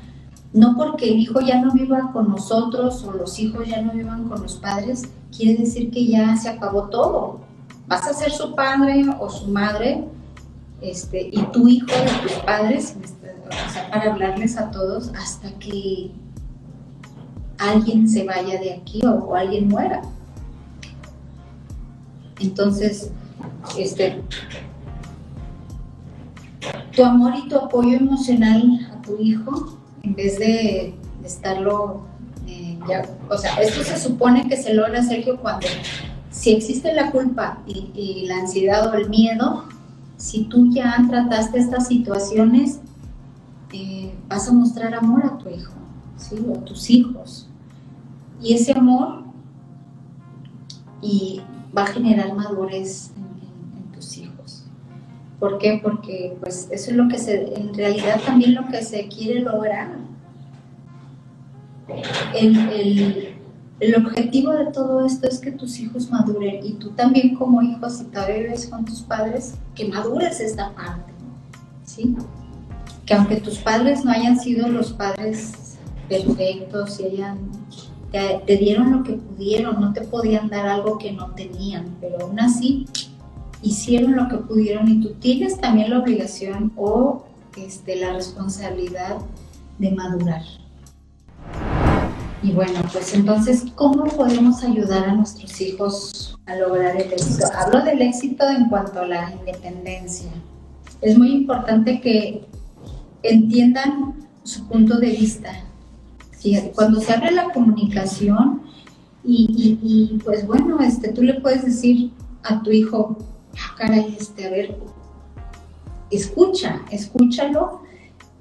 No 0.54 0.78
porque 0.78 1.10
el 1.10 1.20
hijo 1.20 1.42
ya 1.42 1.62
no 1.62 1.74
viva 1.74 2.12
con 2.14 2.30
nosotros 2.30 3.04
o 3.04 3.12
los 3.12 3.38
hijos 3.40 3.68
ya 3.68 3.82
no 3.82 3.92
vivan 3.92 4.30
con 4.30 4.42
los 4.42 4.56
padres, 4.56 5.04
quiere 5.36 5.60
decir 5.60 5.92
que 5.92 6.08
ya 6.08 6.36
se 6.38 6.50
acabó 6.50 6.84
todo. 6.84 7.42
Vas 7.88 8.08
a 8.08 8.14
ser 8.14 8.32
su 8.32 8.56
padre 8.56 9.06
o 9.20 9.30
su 9.30 9.48
madre, 9.48 10.06
este, 10.82 11.30
y 11.32 11.42
tu 11.52 11.68
hijo 11.68 11.88
de 11.88 12.28
tus 12.28 12.32
padres, 12.46 12.96
o 13.48 13.72
sea, 13.72 13.90
para 13.92 14.12
hablarles 14.12 14.58
a 14.58 14.72
todos 14.72 15.12
hasta 15.16 15.52
que 15.60 16.12
alguien 17.58 18.08
se 18.10 18.24
vaya 18.24 18.60
de 18.60 18.74
aquí 18.74 19.02
o, 19.06 19.36
alguien 19.36 19.68
muera. 19.68 20.02
Entonces, 22.40 23.12
este, 23.78 24.22
tu 26.96 27.04
amor 27.04 27.34
y 27.38 27.48
tu 27.48 27.58
apoyo 27.58 27.98
emocional 27.98 28.92
a 28.92 29.02
tu 29.02 29.18
hijo, 29.20 29.78
en 30.04 30.16
vez 30.16 30.38
de, 30.40 30.96
estarlo, 31.24 32.02
eh, 32.48 32.78
o 33.30 33.38
sea, 33.38 33.56
esto 33.56 33.84
se 33.84 33.98
supone 33.98 34.48
que 34.48 34.58
se 34.58 34.76
logra, 34.76 35.02
Sergio, 35.02 35.38
cuando 35.38 35.66
si 36.30 36.52
existe 36.52 36.94
la 36.94 37.10
culpa 37.10 37.60
y, 37.66 37.90
y 37.96 38.28
la 38.28 38.38
ansiedad 38.38 38.88
o 38.92 38.94
el 38.94 39.10
miedo, 39.10 39.64
si 40.18 40.44
tú 40.44 40.72
ya 40.72 41.04
trataste 41.10 41.60
estas 41.60 41.88
situaciones, 41.88 42.80
vas 44.28 44.48
a 44.48 44.54
mostrar 44.54 44.94
amor 44.94 45.26
a 45.26 45.38
tu 45.38 45.50
hijo, 45.50 45.74
¿sí? 46.18 46.36
O 46.48 46.58
a 46.58 46.66
tus 46.66 46.90
hijos. 46.90 47.50
Y 48.42 48.54
ese 48.54 48.74
amor 48.74 49.24
y 51.02 51.42
va 51.76 51.84
a 51.84 51.88
generar 51.88 52.34
madurez 52.36 53.12
en, 53.16 53.92
tus 53.92 54.18
hijos. 54.18 54.66
¿Por 55.40 55.58
qué? 55.58 55.80
Porque 55.82 56.38
pues 56.42 56.68
eso 56.72 56.92
es 56.92 56.98
lo 56.98 57.08
que 57.08 57.18
se, 57.18 57.54
en 57.54 57.74
realidad 57.74 58.20
también 58.26 58.56
lo 58.56 58.68
que 58.68 58.82
se 58.84 59.08
quiere 59.08 59.42
lograr. 59.42 59.96
El, 62.34 63.36
el 63.80 63.96
objetivo 63.96 64.52
de 64.52 64.72
todo 64.72 65.06
esto 65.06 65.28
es 65.28 65.40
que 65.40 65.52
tus 65.52 65.80
hijos 65.80 66.10
maduren 66.10 66.66
y 66.66 66.74
tú 66.74 66.92
también 66.92 67.36
como 67.36 67.62
hijo, 67.62 67.90
si 67.90 68.06
todavía 68.06 68.38
vives 68.38 68.68
con 68.68 68.86
tus 68.86 69.02
padres, 69.02 69.56
que 69.76 69.86
madures 69.88 70.40
esta 70.40 70.74
parte, 70.74 71.14
¿sí? 71.84 72.16
Que 73.06 73.14
aunque 73.14 73.38
tus 73.38 73.60
padres 73.60 74.04
no 74.04 74.12
hayan 74.12 74.40
sido 74.40 74.68
los 74.68 74.94
padres 74.94 75.78
perfectos 76.10 77.00
y 77.00 77.06
hayan, 77.06 77.52
te, 78.12 78.58
dieron 78.58 78.92
lo 78.92 79.04
que 79.04 79.14
pudieron, 79.14 79.80
no 79.80 79.94
te 79.94 80.02
podían 80.02 80.50
dar 80.50 80.68
algo 80.68 80.98
que 80.98 81.12
no 81.12 81.32
tenían, 81.32 81.96
pero 82.02 82.22
aún 82.22 82.40
así 82.40 82.88
hicieron 83.62 84.16
lo 84.16 84.28
que 84.28 84.38
pudieron 84.38 84.88
y 84.88 85.02
tú 85.02 85.14
tienes 85.20 85.60
también 85.60 85.90
la 85.90 86.00
obligación 86.00 86.72
o 86.76 87.26
este, 87.58 87.96
la 87.96 88.14
responsabilidad 88.14 89.18
de 89.80 89.92
madurar. 89.92 90.44
Y 92.44 92.52
bueno, 92.52 92.80
pues 92.92 93.14
entonces, 93.16 93.66
¿cómo 93.74 94.04
podemos 94.04 94.64
ayudar 94.64 95.10
a 95.10 95.16
nuestros 95.16 95.60
hijos 95.62 96.38
a 96.46 96.56
lograr 96.56 96.96
el 96.96 97.12
éxito? 97.12 97.48
Hablo 97.58 97.84
del 97.84 98.02
éxito 98.04 98.48
en 98.48 98.70
cuanto 98.70 99.00
a 99.00 99.08
la 99.08 99.32
independencia. 99.32 100.30
Es 101.02 101.18
muy 101.18 101.32
importante 101.32 102.00
que 102.02 102.46
entiendan 103.30 104.16
su 104.44 104.68
punto 104.68 104.98
de 105.00 105.12
vista. 105.12 105.52
Cuando 106.76 107.02
se 107.02 107.14
abre 107.14 107.32
la 107.32 107.52
comunicación 107.52 108.62
y, 109.24 110.20
pues 110.24 110.46
bueno, 110.46 110.80
este, 110.80 111.12
tú 111.12 111.24
le 111.24 111.36
puedes 111.36 111.66
decir 111.66 112.12
a 112.44 112.62
tu 112.62 112.72
hijo, 112.72 113.18
ah, 113.54 113.76
caray, 113.76 114.16
este, 114.20 114.46
a 114.46 114.52
ver, 114.52 114.78
escucha, 116.12 116.82
escúchalo 116.92 117.82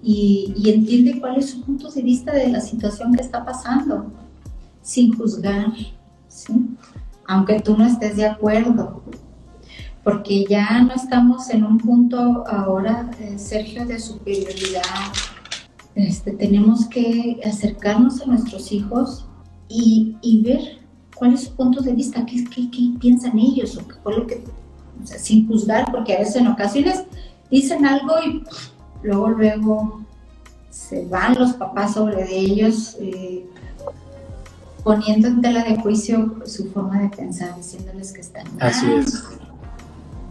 y, 0.02 0.52
entiende 0.66 1.18
cuál 1.18 1.38
es 1.38 1.50
su 1.50 1.62
punto 1.62 1.90
de 1.90 2.02
vista 2.02 2.32
de 2.32 2.48
la 2.48 2.60
situación 2.60 3.14
que 3.14 3.22
está 3.22 3.44
pasando, 3.44 4.12
sin 4.82 5.16
juzgar, 5.16 5.72
aunque 7.26 7.60
tú 7.60 7.76
no 7.78 7.86
estés 7.86 8.16
de 8.16 8.26
acuerdo, 8.26 9.02
porque 10.04 10.44
ya 10.44 10.82
no 10.82 10.94
estamos 10.94 11.48
en 11.48 11.64
un 11.64 11.78
punto 11.78 12.44
ahora, 12.46 13.10
eh, 13.18 13.38
Sergio, 13.38 13.86
de 13.86 13.98
superioridad. 13.98 14.82
Este, 15.94 16.32
tenemos 16.32 16.86
que 16.86 17.40
acercarnos 17.44 18.20
a 18.20 18.26
nuestros 18.26 18.70
hijos 18.70 19.26
y, 19.68 20.42
ver 20.44 20.78
cuál 21.16 21.32
es 21.32 21.44
su 21.44 21.54
punto 21.54 21.80
de 21.80 21.94
vista, 21.94 22.26
qué, 22.26 22.44
qué, 22.44 22.70
qué 22.70 22.90
piensan 23.00 23.38
ellos 23.38 23.78
o 23.78 23.88
qué, 23.88 23.94
lo 24.04 24.26
que 24.26 24.44
sin 25.04 25.46
juzgar, 25.48 25.90
porque 25.90 26.14
a 26.14 26.18
veces 26.18 26.36
en 26.36 26.48
ocasiones 26.48 27.04
dicen 27.50 27.86
algo 27.86 28.14
y 28.26 28.44
luego, 29.02 29.28
luego 29.30 30.04
se 30.68 31.06
van 31.06 31.34
los 31.38 31.54
papás 31.54 31.94
sobre 31.94 32.28
ellos, 32.30 32.96
eh, 33.00 33.46
poniendo 34.82 35.28
en 35.28 35.40
tela 35.40 35.64
de 35.64 35.76
juicio 35.76 36.42
su 36.44 36.70
forma 36.70 37.00
de 37.00 37.08
pensar, 37.08 37.56
diciéndoles 37.56 38.12
que 38.12 38.20
están 38.20 38.44
mal. 38.56 38.68
Así 38.68 38.86
es. 38.92 39.24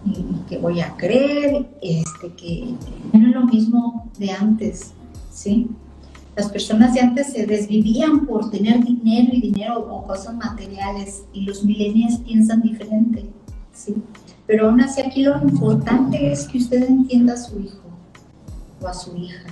Y, 0.06 0.24
que 0.50 0.58
voy 0.58 0.82
a 0.82 0.96
creer, 0.98 1.70
este, 1.82 2.34
que 2.36 2.76
no 3.14 3.28
es 3.28 3.34
lo 3.34 3.46
mismo 3.46 4.10
de 4.20 4.32
antes, 4.32 4.94
¿sí? 5.32 5.70
Las 6.36 6.50
personas 6.50 6.94
de 6.94 7.00
antes 7.00 7.32
se 7.32 7.46
desvivían 7.46 8.26
por 8.26 8.50
tener 8.50 8.84
dinero 8.84 9.30
y 9.32 9.40
dinero 9.40 9.80
o 9.80 10.06
cosas 10.06 10.36
materiales 10.36 11.24
y 11.32 11.42
los 11.42 11.64
millennials 11.64 12.18
piensan 12.20 12.62
diferente, 12.62 13.26
¿sí? 13.72 13.96
Pero 14.48 14.68
aún 14.68 14.82
así 14.82 15.02
aquí 15.02 15.24
lo 15.24 15.42
importante 15.42 16.32
es 16.32 16.48
que 16.48 16.58
usted 16.58 16.84
entienda 16.84 17.34
a 17.34 17.38
su 17.38 17.60
hijo 17.60 17.84
o 18.82 18.88
a 18.88 18.94
su 18.94 19.16
hija. 19.16 19.46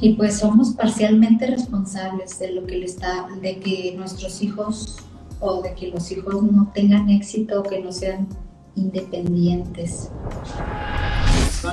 Y 0.00 0.14
pues 0.14 0.38
somos 0.38 0.74
parcialmente 0.74 1.46
responsables 1.46 2.38
de 2.38 2.52
lo 2.52 2.66
que 2.66 2.76
le 2.76 2.84
está, 2.84 3.26
de 3.40 3.58
que 3.58 3.94
nuestros 3.96 4.42
hijos 4.42 4.98
o 5.40 5.62
de 5.62 5.74
que 5.74 5.88
los 5.88 6.10
hijos 6.12 6.42
no 6.42 6.70
tengan 6.74 7.08
éxito 7.08 7.60
o 7.60 7.62
que 7.62 7.80
no 7.82 7.90
sean 7.92 8.28
independientes. 8.76 10.10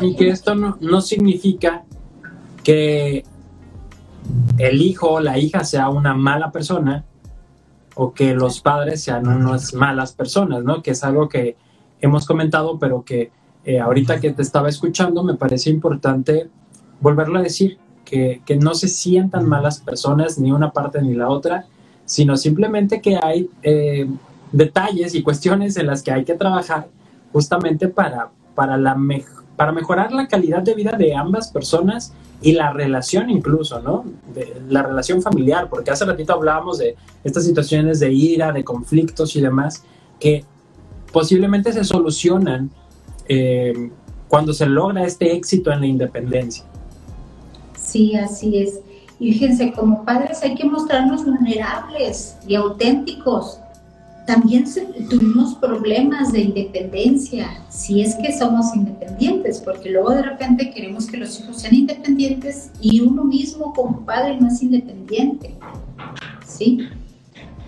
Y 0.01 0.15
que 0.15 0.29
esto 0.29 0.55
no, 0.55 0.77
no 0.81 1.01
significa 1.01 1.83
que 2.63 3.23
el 4.57 4.81
hijo 4.81 5.13
o 5.13 5.19
la 5.19 5.37
hija 5.37 5.63
sea 5.63 5.89
una 5.89 6.13
mala 6.13 6.51
persona 6.51 7.05
o 7.95 8.13
que 8.13 8.33
los 8.33 8.61
padres 8.61 9.03
sean 9.03 9.27
unas 9.27 9.73
malas 9.73 10.13
personas, 10.13 10.63
¿no? 10.63 10.81
Que 10.81 10.91
es 10.91 11.03
algo 11.03 11.29
que 11.29 11.57
hemos 12.01 12.25
comentado, 12.25 12.79
pero 12.79 13.03
que 13.03 13.31
eh, 13.65 13.79
ahorita 13.79 14.19
que 14.19 14.31
te 14.31 14.41
estaba 14.41 14.69
escuchando 14.69 15.23
me 15.23 15.35
parece 15.35 15.69
importante 15.69 16.49
volverlo 16.99 17.39
a 17.39 17.43
decir, 17.43 17.77
que, 18.03 18.41
que, 18.45 18.57
no 18.57 18.75
se 18.75 18.89
sientan 18.89 19.47
malas 19.47 19.79
personas 19.79 20.37
ni 20.37 20.51
una 20.51 20.71
parte 20.71 21.01
ni 21.01 21.13
la 21.13 21.29
otra, 21.29 21.65
sino 22.05 22.35
simplemente 22.35 23.01
que 23.01 23.17
hay 23.21 23.49
eh, 23.61 24.07
detalles 24.53 25.15
y 25.15 25.23
cuestiones 25.23 25.75
en 25.75 25.87
las 25.87 26.01
que 26.01 26.11
hay 26.11 26.23
que 26.23 26.35
trabajar 26.35 26.87
justamente 27.33 27.89
para, 27.89 28.29
para, 28.55 28.77
la 28.77 28.95
para 29.57 29.71
mejorar 29.73 30.13
la 30.13 30.27
calidad 30.27 30.61
de 30.61 30.75
vida 30.75 30.91
de 30.91 31.13
ambas 31.15 31.51
personas 31.51 32.13
y 32.41 32.53
la 32.53 32.71
relación 32.71 33.29
incluso, 33.29 33.81
¿no? 33.81 34.05
La 34.69 34.83
relación 34.83 35.21
familiar, 35.21 35.69
porque 35.69 35.91
hace 35.91 36.05
ratito 36.05 36.33
hablábamos 36.33 36.77
de 36.77 36.95
estas 37.23 37.45
situaciones 37.45 37.99
de 37.99 38.13
ira, 38.13 38.51
de 38.51 38.63
conflictos 38.63 39.35
y 39.35 39.41
demás, 39.41 39.83
que 40.19 40.45
posiblemente 41.11 41.73
se 41.73 41.83
solucionan 41.83 42.69
eh, 43.27 43.91
cuando 44.27 44.53
se 44.53 44.65
logra 44.65 45.05
este 45.05 45.33
éxito 45.33 45.71
en 45.71 45.79
la 45.81 45.87
independencia. 45.87 46.63
Sí, 47.79 48.15
así 48.15 48.57
es. 48.57 48.79
Y 49.19 49.31
fíjense, 49.33 49.71
como 49.71 50.03
padres 50.03 50.43
hay 50.43 50.55
que 50.55 50.65
mostrarnos 50.65 51.23
vulnerables 51.23 52.35
y 52.47 52.55
auténticos 52.55 53.59
también 54.25 54.65
tuvimos 55.09 55.55
problemas 55.55 56.31
de 56.31 56.41
independencia, 56.41 57.63
si 57.69 58.01
es 58.01 58.15
que 58.15 58.37
somos 58.37 58.73
independientes, 58.75 59.59
porque 59.59 59.89
luego 59.89 60.11
de 60.11 60.21
repente 60.21 60.71
queremos 60.71 61.07
que 61.07 61.17
los 61.17 61.39
hijos 61.39 61.61
sean 61.61 61.75
independientes 61.75 62.71
y 62.79 63.01
uno 63.01 63.25
mismo 63.25 63.73
como 63.73 64.05
padre 64.05 64.39
no 64.39 64.47
es 64.47 64.61
independiente, 64.63 65.55
¿sí? 66.45 66.87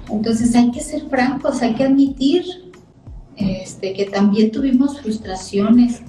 Entonces 0.09 0.55
hay 0.55 0.71
que 0.71 0.79
ser 0.81 1.09
francos, 1.09 1.61
hay 1.61 1.73
que 1.73 1.83
admitir 1.83 2.45
este, 3.35 3.93
que 3.93 4.05
también 4.05 4.51
tuvimos 4.51 5.01
frustraciones 5.01 6.01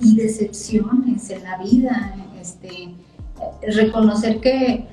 y 0.00 0.16
decepciones 0.16 1.28
en 1.28 1.42
la 1.42 1.58
vida, 1.58 2.16
este, 2.40 2.94
reconocer 3.62 4.40
que, 4.40 4.86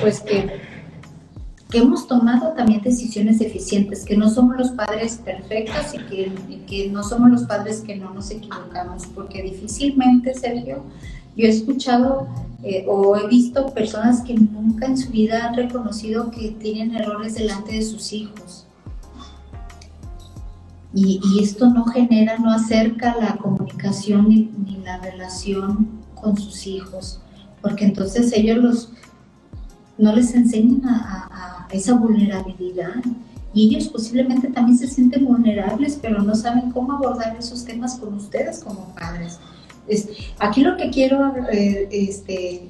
pues 0.00 0.20
que 0.20 0.50
que 1.70 1.78
hemos 1.78 2.06
tomado 2.06 2.52
también 2.54 2.80
decisiones 2.82 3.40
eficientes, 3.40 4.04
que 4.04 4.16
no 4.16 4.30
somos 4.30 4.56
los 4.56 4.70
padres 4.70 5.20
perfectos 5.22 5.94
y 5.94 5.98
que, 5.98 6.64
que, 6.66 6.88
no 6.88 7.02
somos 7.02 7.30
los 7.30 7.42
padres 7.42 7.82
que 7.82 7.96
no 7.96 8.12
nos 8.14 8.30
equivocamos, 8.30 9.06
porque 9.14 9.42
difícilmente, 9.42 10.34
Sergio, 10.34 10.82
yo 11.36 11.46
he 11.46 11.50
escuchado 11.50 12.26
eh, 12.62 12.86
o 12.88 13.16
he 13.16 13.28
visto 13.28 13.66
personas 13.74 14.22
que 14.22 14.34
nunca 14.34 14.86
en 14.86 14.96
su 14.96 15.10
vida 15.10 15.46
han 15.46 15.54
reconocido 15.54 16.30
que 16.30 16.50
tienen 16.52 16.94
errores 16.96 17.34
delante 17.34 17.72
de 17.72 17.82
sus 17.82 18.12
hijos. 18.14 18.66
Y, 20.94 21.20
y 21.22 21.44
esto 21.44 21.68
no 21.68 21.84
genera, 21.84 22.38
no 22.38 22.50
acerca 22.50 23.14
la 23.20 23.36
comunicación 23.36 24.30
ni, 24.30 24.50
ni 24.64 24.78
la 24.78 24.98
relación 25.00 25.86
con 26.14 26.38
sus 26.38 26.66
hijos, 26.66 27.20
porque 27.60 27.84
entonces 27.84 28.32
ellos 28.32 28.56
los 28.56 28.92
no 29.98 30.14
les 30.14 30.32
enseñan 30.34 30.88
a, 30.88 31.28
esa 31.70 31.94
vulnerabilidad 31.94 33.02
y 33.54 33.66
ellos 33.68 33.88
posiblemente 33.88 34.48
también 34.48 34.78
se 34.78 34.86
sienten 34.86 35.24
vulnerables, 35.24 35.98
pero 36.00 36.22
no 36.22 36.34
saben 36.34 36.70
cómo 36.70 36.92
abordar 36.92 37.36
esos 37.38 37.64
temas 37.64 37.96
con 37.96 38.14
ustedes 38.14 38.62
como 38.62 38.94
padres. 38.94 39.38
aquí 40.38 40.60
lo 40.62 40.76
que 40.76 40.90
quiero 40.90 41.34
eh, 41.50 41.88
este, 41.90 42.68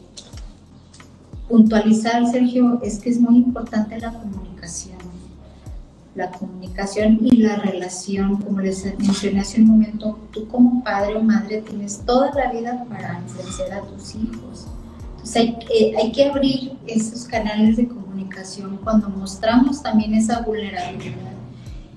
puntualizar, 1.48 2.24
Sergio, 2.30 2.80
es 2.82 3.00
que 3.00 3.10
es 3.10 3.20
muy 3.20 3.36
importante 3.36 3.98
la 3.98 4.12
comunicación. 4.12 4.98
La 6.14 6.30
comunicación 6.30 7.18
y 7.22 7.36
la 7.36 7.56
relación, 7.56 8.36
como 8.42 8.60
les 8.60 8.84
mencioné 8.98 9.40
hace 9.40 9.60
un 9.60 9.68
momento, 9.68 10.18
tú 10.32 10.48
como 10.48 10.82
padre 10.82 11.16
o 11.16 11.22
madre 11.22 11.62
tienes 11.62 12.00
toda 12.04 12.32
la 12.34 12.50
vida 12.52 12.84
para 12.88 13.20
influenciar 13.20 13.72
a 13.72 13.82
tus 13.82 14.14
hijos 14.16 14.66
hay, 15.36 16.12
que 16.12 16.24
abrir 16.24 16.72
esos 16.86 17.24
canales 17.24 17.76
de 17.76 17.88
comunicación 17.88 18.78
cuando 18.82 19.08
mostramos 19.08 19.82
también 19.82 20.14
esa 20.14 20.40
vulnerabilidad 20.42 21.32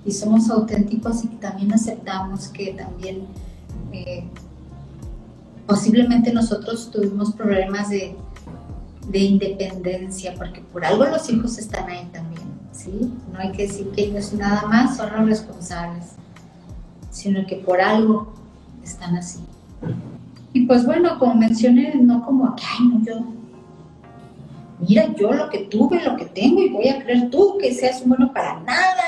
y 0.06 0.12
somos 0.12 0.50
auténticos 0.50 1.24
y 1.24 1.28
también 1.28 1.74
aceptamos 1.74 2.48
que 2.48 2.74
también 2.74 3.28
eh, 3.91 4.24
posiblemente 5.67 6.34
nosotros 6.34 6.89
tuvimos 6.91 7.34
problemas 7.34 7.89
de, 7.89 8.15
de, 9.08 9.20
independencia, 9.20 10.34
porque 10.36 10.62
por 10.62 10.84
algo 10.84 11.06
los 11.06 11.30
hijos 11.30 11.58
están 11.58 11.89
ahí 11.89 12.10
también, 12.12 12.44
¿sí? 12.72 13.13
No 13.32 13.39
hay 13.39 13.52
que 13.52 13.67
decir 13.67 13.91
que 13.91 14.06
ellos 14.06 14.34
nada 14.34 14.67
más 14.67 14.98
son 14.98 15.12
los 15.15 15.26
responsables, 15.28 16.13
sino 17.12 17.46
que 17.46 17.58
por 17.58 17.80
algo 17.80 18.34
están 18.84 19.15
así. 19.15 19.39
Y 20.54 20.66
pues 20.66 20.86
bueno, 20.86 21.18
como 21.18 21.36
mencioné, 21.36 21.96
no 21.96 22.26
como 22.26 22.56
que, 22.56 22.64
ay, 22.64 22.88
no, 22.88 23.06
yo, 23.06 23.26
mira 24.80 25.14
yo 25.16 25.32
lo 25.32 25.50
que 25.50 25.60
tuve, 25.60 26.04
lo 26.04 26.18
que 26.18 26.26
tengo 26.26 26.62
y 26.62 26.70
voy 26.70 26.90
a 26.90 27.02
creer 27.02 27.30
tú 27.30 27.58
que 27.60 27.74
seas 27.74 28.06
bueno 28.06 28.34
para 28.34 28.60
nada. 28.62 29.04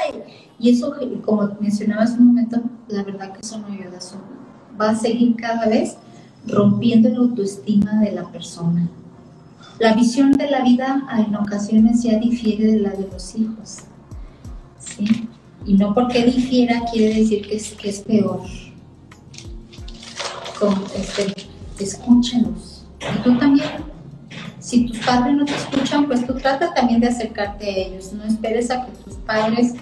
Y, 0.58 0.70
eso, 0.70 0.96
como 1.26 1.50
mencionaba 1.60 2.04
hace 2.04 2.18
un 2.18 2.28
momento, 2.28 2.62
la 2.88 3.04
verdad 3.04 3.34
que 3.34 3.42
eso 3.42 3.60
no 3.60 3.68
ayuda, 3.68 3.98
eso 3.98 4.16
va 4.80 4.92
a 4.92 4.96
seguir 4.96 5.36
cada 5.36 5.68
vez 5.68 5.98
rompiendo 6.48 7.10
la 7.10 7.18
autoestima 7.18 8.00
de 8.00 8.12
la 8.14 8.24
persona. 8.32 8.88
La 9.80 9.94
visión 9.94 10.32
de 10.34 10.50
la 10.50 10.62
vida 10.62 11.04
en 11.18 11.36
ocasiones 11.36 12.04
ya 12.04 12.18
difiere 12.18 12.68
de 12.68 12.80
la 12.80 12.92
de 12.92 13.10
los 13.12 13.36
hijos. 13.36 13.80
Y 15.66 15.74
no 15.74 15.94
porque 15.94 16.24
difiera 16.24 16.84
quiere 16.92 17.16
decir 17.16 17.46
que 17.48 17.90
es 17.90 18.00
peor 18.02 18.42
este, 20.96 21.34
escúchenos. 21.80 22.86
Y 23.00 23.24
tú 23.24 23.38
también, 23.38 23.68
si 24.60 24.86
tus 24.88 25.00
padres 25.00 25.36
no 25.36 25.46
te 25.46 25.56
escuchan, 25.56 26.08
pues 26.08 26.26
tú 26.26 26.36
trata 26.36 26.74
también 26.74 27.02
de 27.02 27.08
acercarte 27.08 27.66
a 27.66 27.78
ellos. 27.88 28.14
No 28.14 28.24
esperes 28.24 28.72
a 28.72 28.86
que 28.86 28.92
tus 29.04 29.16
padres 29.16 29.74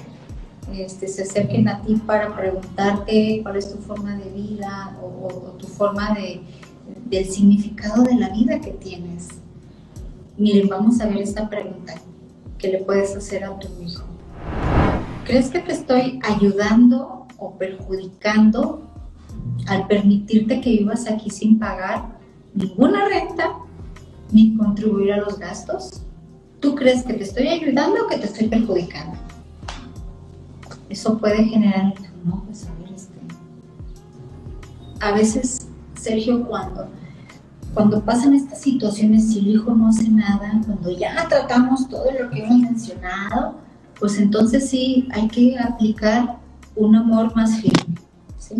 este, 0.74 1.08
se 1.08 1.24
acerquen 1.24 1.68
a 1.68 1.82
ti 1.82 1.96
para 2.06 2.36
preguntarte 2.36 3.40
cuál 3.44 3.58
es 3.58 3.72
tu 3.72 3.78
forma 3.80 4.16
de 4.16 4.30
vida 4.30 4.98
o, 5.02 5.28
tu 5.60 5.68
forma 5.68 6.14
de, 6.14 6.42
del 7.06 7.26
significado 7.26 8.04
de 8.04 8.16
la 8.16 8.30
vida 8.30 8.60
que 8.60 8.72
tienes. 8.72 9.28
Miren, 10.38 10.70
vamos 10.70 11.00
a 11.02 11.08
ver 11.08 11.20
esta 11.20 11.50
pregunta 11.50 11.94
que 12.58 12.70
le 12.70 12.80
puedes 12.80 13.16
hacer 13.16 13.44
a 13.44 13.58
tu 13.60 13.68
hijo. 13.82 14.06
¿Crees 15.26 15.50
que 15.50 15.60
te 15.60 15.74
estoy 15.74 16.20
ayudando 16.24 17.28
o 17.38 17.58
perjudicando 17.58 18.91
al 19.68 19.88
permitirte 19.88 20.62
que 20.62 20.72
vivas 20.72 21.08
aquí 21.08 21.30
sin 21.30 21.60
pagar 21.60 22.20
ninguna 22.54 23.06
renta 23.08 23.58
ni 24.32 24.56
contribuir 24.56 25.14
a 25.14 25.18
los 25.18 25.40
gastos? 25.40 26.04
¿Tú 26.60 26.76
crees 26.76 27.04
que 27.04 27.14
te 27.14 27.24
estoy 27.24 27.48
ayudando 27.48 28.06
o 28.06 28.08
que 28.08 28.18
te 28.18 28.26
estoy 28.26 28.48
perjudicando? 28.48 29.18
Eso 30.90 31.18
puede 31.18 31.44
generar, 31.46 31.94
este. 32.52 32.70
A 35.00 35.14
veces, 35.14 35.68
Sergio, 35.96 36.46
cuando, 36.46 36.88
cuando 37.74 38.04
pasan 38.04 38.36
estas 38.36 38.62
situaciones, 38.62 39.32
si 39.32 39.40
el 39.40 39.48
hijo 39.48 39.74
no 39.74 39.88
hace 39.88 40.10
nada, 40.10 40.62
cuando 40.66 40.92
ya 40.92 41.28
tratamos 41.28 41.90
todo 41.90 42.06
lo 42.12 42.30
que 42.30 42.44
hemos 42.44 42.60
mencionado, 42.60 43.56
pues 44.00 44.20
entonces 44.20 44.70
sí 44.70 45.08
hay 45.12 45.28
que 45.28 45.58
aplicar 45.58 46.38
un 46.76 46.96
amor 46.96 47.36
más 47.36 47.60
firme. 47.60 47.96
¿sí? 48.38 48.56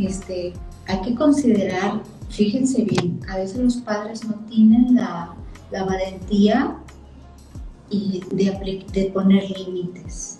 Este, 0.00 0.52
hay 0.86 1.00
que 1.02 1.14
considerar, 1.14 2.02
fíjense 2.28 2.84
bien, 2.84 3.20
a 3.28 3.36
veces 3.36 3.58
los 3.58 3.76
padres 3.76 4.24
no 4.24 4.34
tienen 4.48 4.94
la, 4.94 5.34
valentía 5.70 6.76
y 7.90 8.22
de, 8.32 9.10
poner 9.14 9.44
límites. 9.50 10.38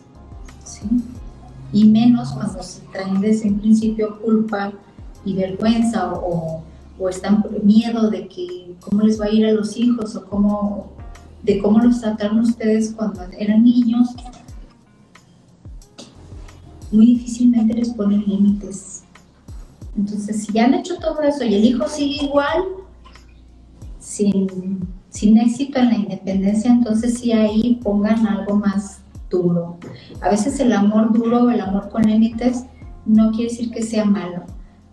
Y 1.73 1.85
menos 1.85 2.33
cuando 2.33 2.63
se 2.63 2.81
traen 2.93 3.21
desde 3.21 3.49
un 3.49 3.61
principio 3.61 4.19
culpa 4.21 4.73
y 5.25 5.35
vergüenza 5.35 6.13
o, 6.13 6.63
o 6.99 7.09
están 7.09 7.45
miedo 7.63 8.11
de 8.11 8.27
que 8.29 8.75
cómo 8.81 9.03
les 9.03 9.21
va 9.21 9.27
a 9.27 9.31
ir 9.31 9.47
a 9.47 9.53
los 9.53 9.77
hijos 9.77 10.17
o 10.17 10.25
cómo 10.25 10.91
de 11.43 11.59
cómo 11.59 11.79
los 11.79 12.01
trataron 12.01 12.41
ustedes 12.41 12.93
cuando 12.95 13.23
eran 13.39 13.65
niños, 13.65 14.09
muy 16.93 17.07
difícilmente 17.07 17.75
les 17.75 17.91
ponen 17.91 18.25
límites. 18.27 19.05
Entonces, 19.97 20.45
si 20.45 20.53
ya 20.53 20.65
han 20.65 20.75
hecho 20.75 20.99
todo 20.99 21.21
eso 21.23 21.45
y 21.45 21.55
el 21.55 21.65
hijo 21.65 21.89
sigue 21.89 22.25
igual, 22.25 22.65
sin, 23.99 24.89
sin 25.11 25.39
éxito 25.39 25.79
en 25.79 25.89
la 25.89 25.97
independencia, 25.97 26.71
entonces 26.71 27.19
sí 27.19 27.33
ahí 27.33 27.81
pongan 27.83 28.27
algo 28.27 28.57
más 28.57 29.03
duro. 29.29 29.79
A 30.21 30.29
veces 30.29 30.59
el 30.61 30.73
amor 30.73 31.13
duro, 31.13 31.51
el 31.51 31.61
amor 31.61 31.89
con 31.91 32.03
límites, 32.03 32.65
no 33.07 33.31
quiere 33.31 33.51
decir 33.51 33.71
que 33.71 33.83
sea 33.83 34.05
malo. 34.05 34.43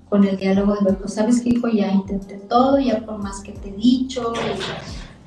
Con 0.10 0.23
el 0.23 0.38
diálogo 0.38 0.75
de 0.75 0.93
pues 0.93 1.13
sabes 1.15 1.41
que 1.41 1.49
hijo, 1.49 1.67
ya 1.67 1.91
intenté 1.91 2.36
todo, 2.36 2.79
ya 2.79 3.05
por 3.05 3.17
más 3.17 3.41
que 3.41 3.51
te 3.51 3.69
he 3.69 3.73
dicho, 3.73 4.31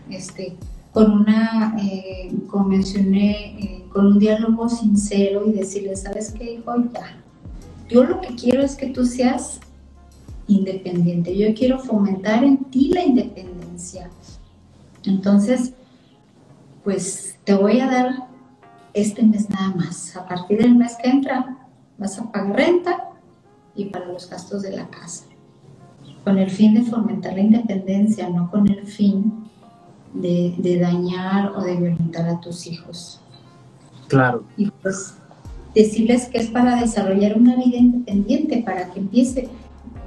este, 0.09 0.57
con 0.93 1.11
una, 1.13 1.77
eh, 1.83 2.33
como 2.49 2.65
mencioné, 2.65 3.59
eh, 3.59 3.85
con 3.93 4.07
un 4.07 4.19
diálogo 4.19 4.69
sincero 4.69 5.45
y 5.47 5.53
decirle, 5.53 5.97
¿sabes 5.97 6.33
qué, 6.33 6.55
hijo? 6.55 6.75
Ya. 6.95 7.17
Yo 7.91 8.05
lo 8.05 8.21
que 8.21 8.35
quiero 8.35 8.63
es 8.63 8.77
que 8.77 8.87
tú 8.91 9.05
seas 9.05 9.61
independiente. 10.47 11.37
Yo 11.37 11.55
quiero 11.55 11.79
fomentar 11.79 12.45
en 12.45 12.65
ti 12.65 12.91
la 12.93 13.05
independencia. 13.05 14.11
Entonces, 15.05 15.73
pues 16.85 17.39
te 17.45 17.55
voy 17.55 17.81
a 17.81 17.87
dar 17.87 18.29
este 18.95 19.23
mes 19.23 19.49
nada 19.51 19.75
más. 19.75 20.17
A 20.17 20.27
partir 20.27 20.59
del 20.59 20.75
mes 20.75 20.97
que 21.03 21.11
entra, 21.11 21.59
vas 21.99 22.19
a 22.19 22.31
pagar 22.31 22.57
renta 22.57 23.11
y 23.75 23.87
para 23.87 24.07
los 24.07 24.29
gastos 24.29 24.63
de 24.63 24.73
la 24.77 24.89
casa. 24.89 25.25
Con 26.25 26.39
el 26.39 26.51
fin 26.51 26.75
de 26.75 26.83
fomentar 26.83 27.35
la 27.35 27.41
independencia, 27.41 28.29
no 28.29 28.51
con 28.51 28.69
el 28.69 28.87
fin 28.87 29.49
de, 30.13 30.79
dañar 30.81 31.53
o 31.53 31.63
de 31.63 31.77
violentar 31.77 32.29
a 32.29 32.41
tus 32.41 32.67
hijos. 32.67 33.21
Claro. 34.09 34.45
Y 34.57 34.71
pues 34.71 35.15
decirles 35.75 36.27
que 36.27 36.39
es 36.39 36.49
para 36.49 36.77
desarrollar 36.77 37.37
una 37.37 37.57
vida 37.57 37.77
independiente, 37.77 38.63
para 38.65 38.91
que 38.91 38.99
empiece. 38.99 39.49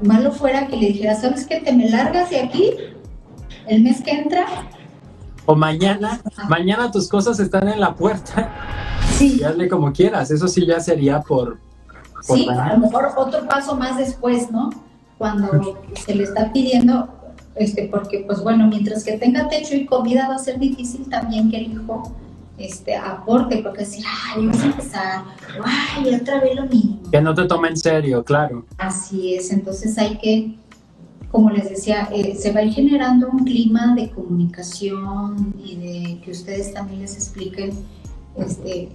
Malo 0.02 0.32
fuera 0.32 0.68
que 0.68 0.78
le 0.78 0.88
dijera, 0.88 1.16
¿sabes 1.16 1.46
qué? 1.46 1.60
Te 1.60 1.72
me 1.72 1.90
largas 1.90 2.30
de 2.30 2.42
aquí 2.42 2.72
el 3.68 3.82
mes 3.82 4.02
que 4.02 4.12
entra. 4.12 4.46
O 5.46 5.56
mañana, 5.56 6.22
mañana 6.50 6.92
tus 6.92 7.08
cosas 7.08 7.40
están 7.40 7.68
en 7.68 7.80
la 7.80 7.96
puerta. 7.96 8.52
Sí. 9.18 9.40
Y 9.40 9.44
hazle 9.44 9.70
como 9.70 9.94
quieras, 9.94 10.32
eso 10.32 10.48
sí 10.48 10.66
ya 10.66 10.80
sería 10.80 11.22
por... 11.22 11.60
sí, 12.22 12.48
a 12.50 12.74
lo 12.74 12.80
mejor 12.80 13.12
otro 13.16 13.48
paso 13.48 13.76
más 13.76 13.98
después, 13.98 14.50
¿no? 14.52 14.70
Cuando 15.18 15.78
se 15.94 16.16
le 16.16 16.24
está 16.24 16.52
pidiendo, 16.52 17.08
este, 17.56 17.88
porque 17.90 18.24
pues 18.26 18.42
bueno, 18.42 18.68
mientras 18.68 19.04
que 19.04 19.18
tenga 19.18 19.48
techo 19.48 19.76
y 19.76 19.86
comida 19.86 20.28
va 20.28 20.36
a 20.36 20.40
ser 20.40 20.60
difícil 20.60 21.08
también 21.10 21.52
que 21.52 21.58
el 21.58 21.74
hijo 21.74 22.12
este, 22.58 22.96
aporte, 22.96 23.62
porque 23.64 23.80
decir, 23.80 24.06
ay, 24.08 24.46
vas 24.48 24.62
a 24.62 24.66
empezar, 24.66 25.24
ay, 25.64 26.16
otra 26.16 26.40
vez 26.40 26.56
lo 26.56 26.66
mismo. 26.66 27.00
Que 27.12 27.22
no 27.22 27.34
te 27.34 27.46
tome 27.46 27.70
en 27.70 27.78
serio, 27.78 28.24
claro. 28.24 28.66
Así 28.78 29.36
es, 29.36 29.52
entonces 29.52 29.98
hay 29.98 30.18
que, 30.18 30.56
como 31.32 31.50
les 31.50 31.70
decía, 31.70 32.10
eh, 32.12 32.36
se 32.36 32.52
va 32.52 32.60
a 32.60 32.64
ir 32.64 32.74
generando 32.74 33.30
un 33.30 33.40
clima 33.44 33.96
de 33.96 34.12
comunicación 34.12 35.56
y 35.64 35.76
de 35.76 36.22
que 36.22 36.32
ustedes 36.32 36.74
también 36.74 37.02
les 37.02 37.16
expliquen 37.16 37.72
este, 38.38 38.90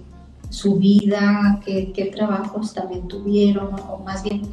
su 0.49 0.77
vida, 0.77 1.59
qué, 1.65 1.91
qué 1.93 2.05
trabajos 2.05 2.73
también 2.73 3.07
tuvieron, 3.07 3.75
o 3.89 3.99
más 3.99 4.23
bien 4.23 4.43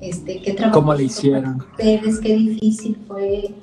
este, 0.00 0.40
qué 0.40 0.54
trabajo 0.54 0.80
¿Cómo 0.80 0.94
le 0.94 1.04
hicieron? 1.04 1.62
Ustedes, 1.72 2.20
qué 2.20 2.36
difícil 2.36 2.96
fue. 3.06 3.54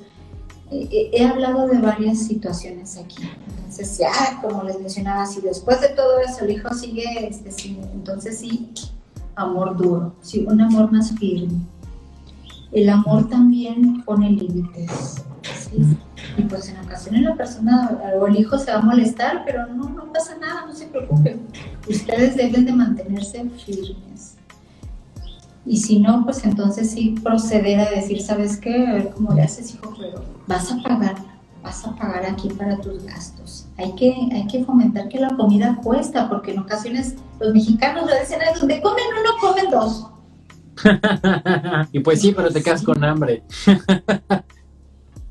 Eh, 0.70 0.88
eh, 0.90 1.10
he 1.12 1.24
hablado 1.24 1.66
de 1.68 1.78
varias 1.78 2.18
situaciones 2.18 2.96
aquí. 2.98 3.28
Entonces, 3.56 3.98
ya, 3.98 4.40
como 4.42 4.64
les 4.64 4.78
mencionaba, 4.80 5.24
si 5.26 5.40
después 5.40 5.80
de 5.80 5.88
todo 5.88 6.18
eso 6.20 6.44
el 6.44 6.52
hijo 6.52 6.72
sigue, 6.74 7.26
este, 7.26 7.50
entonces 7.92 8.38
sí, 8.38 8.70
amor 9.34 9.76
duro, 9.76 10.14
sí, 10.20 10.44
un 10.46 10.60
amor 10.60 10.90
más 10.92 11.12
firme. 11.18 11.60
El 12.72 12.88
amor 12.90 13.28
también 13.28 14.02
pone 14.04 14.30
límites. 14.30 15.22
Y 16.36 16.42
pues 16.42 16.68
en 16.68 16.78
ocasiones 16.78 17.22
la 17.22 17.34
persona 17.34 17.98
o 18.18 18.26
el 18.26 18.36
hijo 18.36 18.58
se 18.58 18.70
va 18.70 18.78
a 18.78 18.82
molestar, 18.82 19.42
pero 19.46 19.66
no, 19.66 19.88
no 19.88 20.12
pasa 20.12 20.36
nada, 20.38 20.66
no 20.66 20.74
se 20.74 20.86
preocupen. 20.86 21.46
Ustedes 21.88 22.36
deben 22.36 22.64
de 22.64 22.72
mantenerse 22.72 23.48
firmes. 23.64 24.37
Y 25.68 25.76
si 25.76 25.98
no, 25.98 26.24
pues 26.24 26.42
entonces 26.44 26.90
sí 26.90 27.14
proceder 27.22 27.78
a 27.78 27.90
decir, 27.90 28.22
¿sabes 28.22 28.56
qué? 28.56 28.86
A 28.86 28.94
ver 28.94 29.10
cómo 29.10 29.34
le 29.34 29.42
haces, 29.42 29.74
hijo, 29.74 29.94
pero 29.98 30.24
vas 30.46 30.72
a 30.72 30.78
pagar, 30.82 31.16
vas 31.62 31.86
a 31.86 31.94
pagar 31.94 32.24
aquí 32.24 32.48
para 32.48 32.78
tus 32.78 33.04
gastos. 33.04 33.66
Hay 33.76 33.94
que, 33.94 34.14
hay 34.32 34.46
que 34.46 34.64
fomentar 34.64 35.10
que 35.10 35.20
la 35.20 35.28
comida 35.36 35.78
cuesta, 35.82 36.26
porque 36.26 36.52
en 36.52 36.60
ocasiones 36.60 37.16
los 37.38 37.52
mexicanos 37.52 38.08
lo 38.08 38.18
dicen, 38.18 38.38
donde 38.58 38.80
comen 38.80 39.04
uno, 39.20 39.30
comen 39.42 39.70
dos. 39.70 40.06
y 41.92 42.00
pues 42.00 42.22
sí, 42.22 42.32
pero 42.34 42.50
te 42.50 42.62
quedas 42.62 42.82
con 42.82 43.04
hambre. 43.04 43.42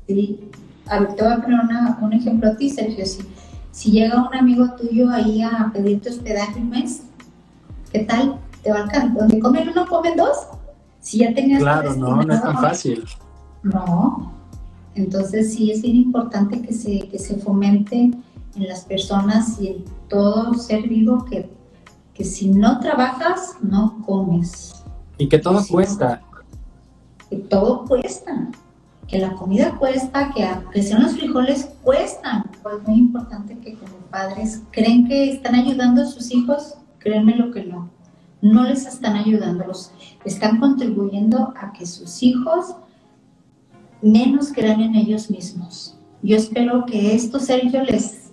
sí. 0.06 0.38
A 0.86 1.00
ver, 1.00 1.16
te 1.16 1.24
voy 1.24 1.32
a 1.32 1.42
poner 1.42 1.60
un 2.00 2.12
ejemplo 2.12 2.48
a 2.48 2.56
ti, 2.56 2.70
Sergio. 2.70 3.04
Si, 3.04 3.22
si 3.72 3.90
llega 3.90 4.22
un 4.22 4.34
amigo 4.34 4.70
tuyo 4.76 5.10
ahí 5.10 5.42
a 5.42 5.68
pedirte 5.72 6.10
hospedaje 6.10 6.60
un 6.60 6.70
mes, 6.70 7.02
¿qué 7.92 8.04
tal? 8.04 8.38
Te 8.74 9.08
Donde 9.18 9.40
comen 9.40 9.68
uno, 9.68 9.86
comen 9.86 10.16
dos. 10.16 10.48
Si 11.00 11.18
ya 11.18 11.34
tenías... 11.34 11.62
Claro, 11.62 11.94
no, 11.94 12.22
no 12.22 12.34
es 12.34 12.42
tan 12.42 12.58
fácil. 12.58 13.04
No. 13.62 14.32
Entonces 14.94 15.54
sí 15.54 15.70
es 15.70 15.82
bien 15.82 15.96
importante 15.96 16.60
que 16.60 16.72
se, 16.72 17.08
que 17.08 17.18
se 17.18 17.36
fomente 17.36 18.10
en 18.56 18.68
las 18.68 18.84
personas 18.84 19.60
y 19.60 19.68
en 19.68 19.84
todo 20.08 20.54
ser 20.54 20.88
vivo 20.88 21.24
que, 21.24 21.48
que 22.14 22.24
si 22.24 22.48
no 22.50 22.80
trabajas, 22.80 23.56
no 23.62 24.02
comes. 24.04 24.84
Y 25.18 25.28
que 25.28 25.38
todo 25.38 25.64
cuesta. 25.66 26.22
que 27.30 27.36
todo 27.36 27.84
cuesta. 27.84 28.48
Que 29.06 29.18
la 29.18 29.32
comida 29.34 29.74
cuesta, 29.78 30.32
que 30.34 30.44
aunque 30.44 30.82
sean 30.82 31.02
los 31.02 31.12
frijoles 31.12 31.70
cuestan. 31.82 32.44
Pues 32.62 32.76
es 32.76 32.88
muy 32.88 32.98
importante 32.98 33.56
que 33.58 33.74
como 33.74 33.96
padres 34.10 34.62
creen 34.70 35.08
que 35.08 35.30
están 35.32 35.54
ayudando 35.54 36.02
a 36.02 36.06
sus 36.06 36.30
hijos, 36.30 36.74
créanme 36.98 37.34
lo 37.36 37.50
que 37.50 37.64
no 37.64 37.97
no 38.40 38.64
les 38.64 38.86
están 38.86 39.16
ayudando, 39.16 39.66
los 39.66 39.92
están 40.24 40.60
contribuyendo 40.60 41.52
a 41.56 41.72
que 41.72 41.86
sus 41.86 42.22
hijos 42.22 42.76
menos 44.00 44.52
crean 44.52 44.80
en 44.80 44.94
ellos 44.94 45.30
mismos. 45.30 45.96
Yo 46.22 46.36
espero 46.36 46.84
que 46.86 47.14
esto, 47.14 47.40
Sergio, 47.40 47.82
les, 47.82 48.30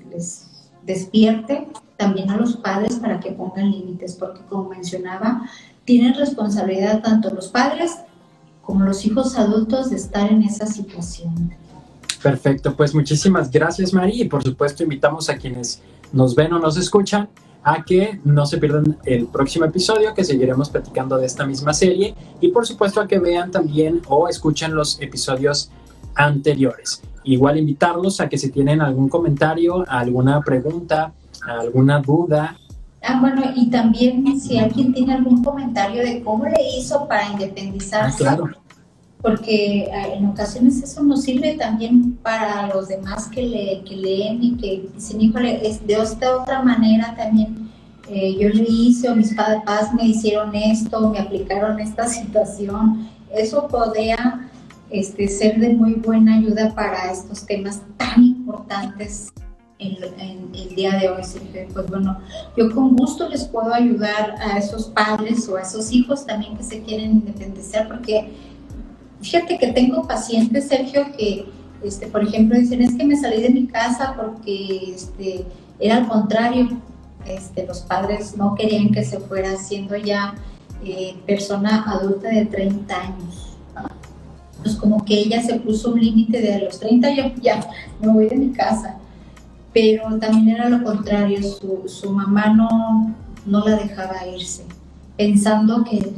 despierte 0.84 1.68
también 1.98 2.30
a 2.30 2.38
los 2.38 2.58
padres 2.58 2.96
para 2.96 3.20
que 3.20 3.32
pongan 3.32 3.72
límites, 3.72 4.14
porque 4.14 4.42
como 4.48 4.70
mencionaba, 4.70 5.50
tienen 5.84 6.14
responsabilidad 6.14 7.02
tanto 7.02 7.30
los 7.32 7.48
padres 7.48 7.98
como 8.62 8.84
los 8.86 9.06
hijos 9.06 9.38
adultos 9.38 9.90
de 9.90 9.98
estar 9.98 10.32
en 10.32 10.44
esa 10.44 10.66
situación. 10.66 11.54
Perfecto, 12.22 12.76
pues 12.76 12.96
muchísimas 12.96 13.52
gracias 13.52 13.94
María 13.94 14.24
y 14.24 14.28
por 14.28 14.44
supuesto 14.44 14.84
invitamos 14.84 15.30
a 15.30 15.38
quienes 15.38 15.82
nos 16.12 16.34
ven 16.34 16.54
o 16.54 16.60
nos 16.60 16.78
escuchan 16.78 17.30
a 17.66 17.84
que 17.84 18.20
no 18.24 18.46
se 18.46 18.60
pierdan 18.60 18.98
el 19.06 19.26
próximo 19.26 19.66
episodio, 19.66 20.14
que 20.14 20.24
seguiremos 20.24 20.70
platicando 20.70 21.18
de 21.18 21.26
esta 21.26 21.48
misma 21.48 21.74
serie 21.74 22.14
y 22.40 22.50
por 22.50 22.68
supuesto 22.68 23.02
a 23.02 23.08
que 23.08 23.18
vean 23.18 23.50
también 23.50 24.02
o 24.08 24.30
escuchen 24.30 24.76
los 24.76 25.02
episodios 25.02 25.72
anteriores. 26.14 27.02
Igual 27.24 27.58
invitarlos 27.58 28.22
a 28.22 28.30
que 28.30 28.38
si 28.38 28.52
tienen 28.52 28.82
algún 28.82 29.10
comentario, 29.10 29.84
alguna 29.88 30.42
pregunta, 30.42 31.12
alguna 31.48 32.00
duda. 32.00 32.56
Ah, 33.02 33.18
bueno, 33.20 33.42
y 33.56 33.68
también 33.72 34.40
si 34.40 34.60
alguien 34.60 34.94
tiene 34.94 35.16
algún 35.16 35.44
comentario 35.44 36.04
de 36.04 36.22
cómo 36.24 36.46
le 36.46 36.78
hizo 36.78 37.08
para 37.08 37.32
independizarse. 37.32 38.28
Ah, 38.28 38.36
claro 38.36 38.65
porque 39.26 39.90
ah, 39.92 40.10
en 40.14 40.28
ocasiones 40.28 40.84
eso 40.84 41.02
nos 41.02 41.24
sirve 41.24 41.56
también 41.56 42.14
para 42.22 42.68
los 42.68 42.90
demás 42.90 43.28
que, 43.28 43.42
le, 43.42 43.82
que 43.84 43.96
leen 43.96 44.44
y 44.44 44.56
que 44.56 44.88
dicen, 44.94 45.20
híjole, 45.20 45.68
es 45.68 45.86
de 45.88 45.96
esta 45.96 46.38
otra 46.38 46.62
manera 46.62 47.16
también 47.18 47.72
eh, 48.08 48.38
yo 48.40 48.50
lo 48.50 48.64
hice 48.68 49.10
o 49.10 49.16
mis 49.16 49.34
padres 49.34 49.92
me 49.96 50.06
hicieron 50.06 50.54
esto, 50.54 51.10
me 51.10 51.18
aplicaron 51.18 51.80
esta 51.80 52.08
situación. 52.08 53.10
Eso 53.36 53.68
podría 53.68 54.48
este, 54.92 55.28
ser 55.28 55.60
de 55.60 55.70
muy 55.70 55.96
buena 55.96 56.36
ayuda 56.36 56.76
para 56.76 57.12
estos 57.12 57.48
temas 57.48 57.82
tan 57.98 58.24
importantes 58.24 59.34
en, 59.80 59.96
el 60.54 60.76
día 60.76 61.00
de 61.00 61.10
hoy. 61.10 61.24
Pues 61.74 61.88
bueno, 61.88 62.20
yo 62.56 62.72
con 62.72 62.96
gusto 62.96 63.28
les 63.28 63.46
puedo 63.46 63.74
ayudar 63.74 64.36
a 64.40 64.60
esos 64.60 64.86
padres 64.90 65.50
o 65.50 65.58
a 65.58 65.62
esos 65.62 65.92
hijos 65.92 66.28
también 66.28 66.56
que 66.56 66.64
se 66.64 66.84
quieren 66.84 67.10
independizar, 67.12 67.88
porque 67.88 68.32
fíjate 69.22 69.58
que 69.58 69.68
tengo 69.68 70.08
pacientes, 70.08 70.68
Sergio, 70.68 71.06
que, 71.18 71.46
este, 71.84 72.08
por 72.08 72.24
ejemplo, 72.24 72.58
dicen, 72.58 72.82
es 72.82 72.96
que 72.96 73.06
me 73.06 73.16
salí 73.16 73.42
de 73.42 73.50
mi 73.50 73.68
casa 73.68 74.16
porque 74.16 74.94
este, 74.96 75.46
era 75.80 75.98
al 75.98 76.08
contrario, 76.08 76.70
este, 77.26 77.66
los 77.66 77.82
padres 77.82 78.38
no 78.38 78.56
querían 78.56 78.92
que 78.92 79.04
se 79.04 79.20
fuera 79.20 79.58
siendo 79.58 79.96
ya 79.96 80.36
eh, 80.84 81.16
persona 81.26 81.84
adulta 81.88 82.30
de 82.30 82.46
30 82.46 82.96
años. 82.96 83.58
Pues 84.62 84.76
como 84.76 85.06
que 85.06 85.20
ella 85.20 85.42
se 85.44 85.60
puso 85.60 85.92
un 85.92 86.00
límite 86.00 86.42
de 86.42 86.56
a 86.56 86.60
los 86.60 86.80
30 86.80 87.12
yo 87.12 87.24
ya 87.42 87.60
me 88.02 88.12
voy 88.12 88.28
de 88.28 88.36
mi 88.36 88.52
casa. 88.52 88.98
Pero 89.74 90.18
también 90.20 90.56
era 90.56 90.70
lo 90.70 90.84
contrario, 90.84 91.42
su, 91.44 91.84
su 91.88 92.10
mamá 92.12 92.48
no, 92.48 93.14
no 93.46 93.68
la 93.68 93.76
dejaba 93.76 94.26
irse, 94.26 94.64
pensando 95.18 95.84
que, 95.84 96.14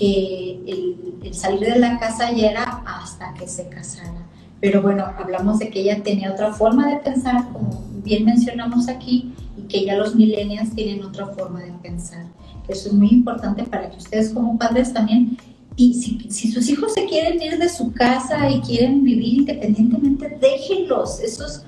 que 0.00 0.58
el, 0.66 1.34
salir 1.34 1.60
de 1.74 1.78
la 1.78 1.98
casa 1.98 2.32
ya 2.32 2.50
era 2.50 2.82
hasta 2.86 3.34
que 3.34 3.46
se 3.46 3.68
casara. 3.68 4.26
Pero 4.58 4.80
bueno, 4.80 5.04
hablamos 5.18 5.58
de 5.58 5.68
que 5.68 5.80
ella 5.80 6.02
tenía 6.02 6.32
otra 6.32 6.54
forma 6.54 6.88
de 6.88 6.96
pensar, 6.96 7.46
como 7.52 7.84
bien 8.02 8.24
mencionamos 8.24 8.88
aquí, 8.88 9.34
y 9.56 9.62
que 9.68 9.84
ya 9.84 9.96
los 9.96 10.16
millennials 10.16 10.74
tienen 10.74 11.04
otra 11.04 11.26
forma 11.26 11.60
de 11.60 11.72
pensar. 11.82 12.24
Eso 12.66 12.88
es 12.88 12.94
muy 12.94 13.08
importante 13.08 13.62
para 13.64 13.90
que 13.90 13.98
ustedes 13.98 14.30
como 14.30 14.58
padres 14.58 14.92
también, 14.92 15.36
y 15.76 15.94
si, 15.94 16.50
sus 16.50 16.68
hijos 16.68 16.94
se 16.94 17.04
quieren 17.04 17.40
ir 17.40 17.58
de 17.58 17.68
su 17.68 17.92
casa 17.92 18.50
y 18.50 18.60
quieren 18.60 19.04
vivir 19.04 19.40
independientemente, 19.40 20.38
déjenlos. 20.40 21.20
Eso 21.20 21.46
es 21.46 21.64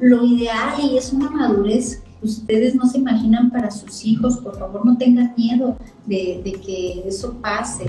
lo 0.00 0.24
ideal 0.24 0.74
y 0.80 0.96
es 0.96 1.12
una 1.12 1.30
madurez 1.30 2.02
ustedes 2.22 2.74
no 2.74 2.86
se 2.86 2.98
imaginan 2.98 3.50
para 3.50 3.70
sus 3.70 4.04
hijos. 4.04 4.38
Por 4.38 4.58
favor, 4.58 4.84
no 4.84 4.96
tengan 4.96 5.34
miedo 5.36 5.76
de, 6.06 6.60
que 6.64 7.04
eso 7.06 7.34
pase. 7.40 7.86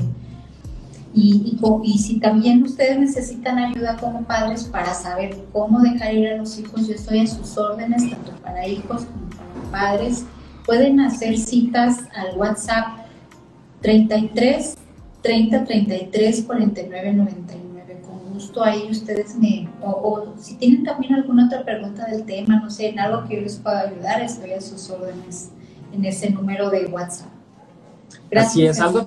Y, 1.15 1.57
y, 1.83 1.97
si 1.99 2.19
también 2.19 2.63
ustedes 2.63 2.99
necesitan 2.99 3.59
ayuda 3.59 3.97
como 3.97 4.23
padres 4.23 4.63
para 4.63 4.93
saber 4.95 5.37
cómo 5.51 5.79
dejar 5.81 6.13
ir 6.13 6.27
a 6.29 6.37
los 6.37 6.57
hijos, 6.57 6.87
yo 6.87 6.95
estoy 6.95 7.19
a 7.19 7.27
sus 7.27 7.55
órdenes, 7.57 8.09
tanto 8.09 8.31
para 8.41 8.67
hijos 8.67 9.05
como 9.05 9.29
para 9.29 9.71
padres. 9.71 10.25
Pueden 10.65 10.99
hacer 11.01 11.37
citas 11.37 11.99
al 12.15 12.37
WhatsApp 12.37 13.03
33 13.81 14.77
30 15.21 15.65
33 15.65 16.41
49 16.43 17.13
99. 17.13 17.72
Gusto 18.43 18.61
ahí 18.61 18.89
ustedes 18.91 19.37
me, 19.37 19.69
o, 19.81 20.33
si 20.37 20.55
tienen 20.55 20.83
también 20.83 21.13
alguna 21.13 21.45
otra 21.45 21.63
pregunta 21.63 22.05
del 22.07 22.25
tema, 22.25 22.59
no 22.59 22.69
sé, 22.69 22.89
en 22.89 22.99
algo 22.99 23.25
que 23.25 23.37
yo 23.37 23.41
les 23.41 23.55
pueda 23.55 23.81
ayudar, 23.81 24.21
estoy 24.21 24.51
a 24.51 24.59
sus 24.59 24.89
órdenes 24.89 25.51
en 25.93 26.03
ese 26.03 26.29
número 26.29 26.69
de 26.69 26.87
WhatsApp. 26.87 27.29
Gracias. 28.29 28.51
Así 28.51 28.65
es, 28.65 28.81
algo 28.81 29.05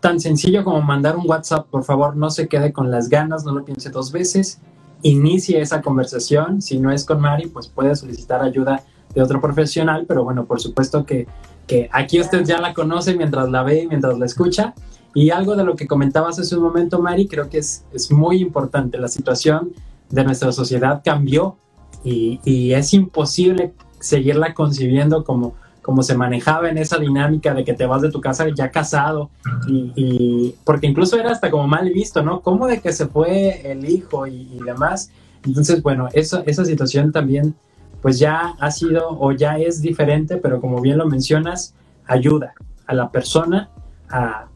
tan 0.00 0.20
sencillo 0.20 0.64
como 0.64 0.80
mandar 0.80 1.18
un 1.18 1.28
WhatsApp, 1.28 1.66
por 1.68 1.84
favor, 1.84 2.16
no 2.16 2.30
se 2.30 2.48
quede 2.48 2.72
con 2.72 2.90
las 2.90 3.10
ganas, 3.10 3.44
no 3.44 3.52
lo 3.52 3.62
piense 3.62 3.90
dos 3.90 4.10
veces, 4.10 4.58
inicie 5.02 5.60
esa 5.60 5.82
conversación, 5.82 6.62
si 6.62 6.78
no 6.78 6.90
es 6.90 7.04
con 7.04 7.20
Mari, 7.20 7.48
pues 7.48 7.68
puede 7.68 7.94
solicitar 7.94 8.42
ayuda 8.42 8.82
de 9.14 9.22
otro 9.22 9.38
profesional, 9.38 10.06
pero 10.08 10.24
bueno, 10.24 10.46
por 10.46 10.62
supuesto 10.62 11.04
que, 11.04 11.26
que 11.66 11.90
aquí 11.92 12.18
usted 12.18 12.42
ya 12.44 12.58
la 12.58 12.72
conoce 12.72 13.14
mientras 13.14 13.50
la 13.50 13.62
ve, 13.64 13.86
mientras 13.86 14.18
la 14.18 14.24
escucha, 14.24 14.72
y 15.14 15.30
algo 15.30 15.56
de 15.56 15.64
lo 15.64 15.76
que 15.76 15.86
comentabas 15.86 16.38
hace 16.38 16.56
un 16.56 16.62
momento, 16.62 17.00
Mari, 17.00 17.26
creo 17.26 17.48
que 17.48 17.58
es, 17.58 17.84
es 17.92 18.10
muy 18.10 18.40
importante, 18.40 18.98
la 18.98 19.08
situación 19.08 19.72
de 20.10 20.24
nuestra 20.24 20.52
sociedad 20.52 21.02
cambió 21.04 21.56
y, 22.04 22.40
y 22.44 22.72
es 22.72 22.92
imposible 22.94 23.72
seguirla 24.00 24.54
concibiendo 24.54 25.24
como 25.24 25.54
como 25.82 26.02
se 26.04 26.16
manejaba 26.16 26.70
en 26.70 26.78
esa 26.78 26.96
dinámica 26.96 27.52
de 27.52 27.64
que 27.64 27.74
te 27.74 27.86
vas 27.86 28.00
de 28.00 28.10
tu 28.10 28.20
casa 28.20 28.46
ya 28.54 28.70
casado 28.70 29.30
y, 29.66 30.54
porque 30.64 30.86
incluso 30.86 31.18
era 31.18 31.32
hasta 31.32 31.50
como 31.50 31.66
mal 31.66 31.90
visto, 31.90 32.22
¿no? 32.22 32.40
¿Cómo 32.40 32.68
de 32.68 32.80
que 32.80 32.92
se 32.92 33.08
fue 33.08 33.70
el 33.70 33.88
hijo 33.90 34.26
y, 34.28 34.60
demás? 34.64 35.10
Entonces, 35.44 35.82
bueno, 35.82 36.08
eso, 36.12 36.44
esa 36.46 36.64
situación 36.64 37.10
también 37.10 37.56
pues 38.00 38.18
ya 38.18 38.54
ha 38.58 38.70
sido 38.70 39.08
o 39.10 39.32
ya 39.32 39.58
es 39.58 39.82
diferente, 39.82 40.36
pero 40.36 40.60
como 40.60 40.80
bien 40.80 40.98
lo 40.98 41.06
mencionas, 41.06 41.74
ayuda 42.06 42.54
a 42.86 42.94
la 42.94 43.10
persona 43.10 43.68
a, 44.08 44.46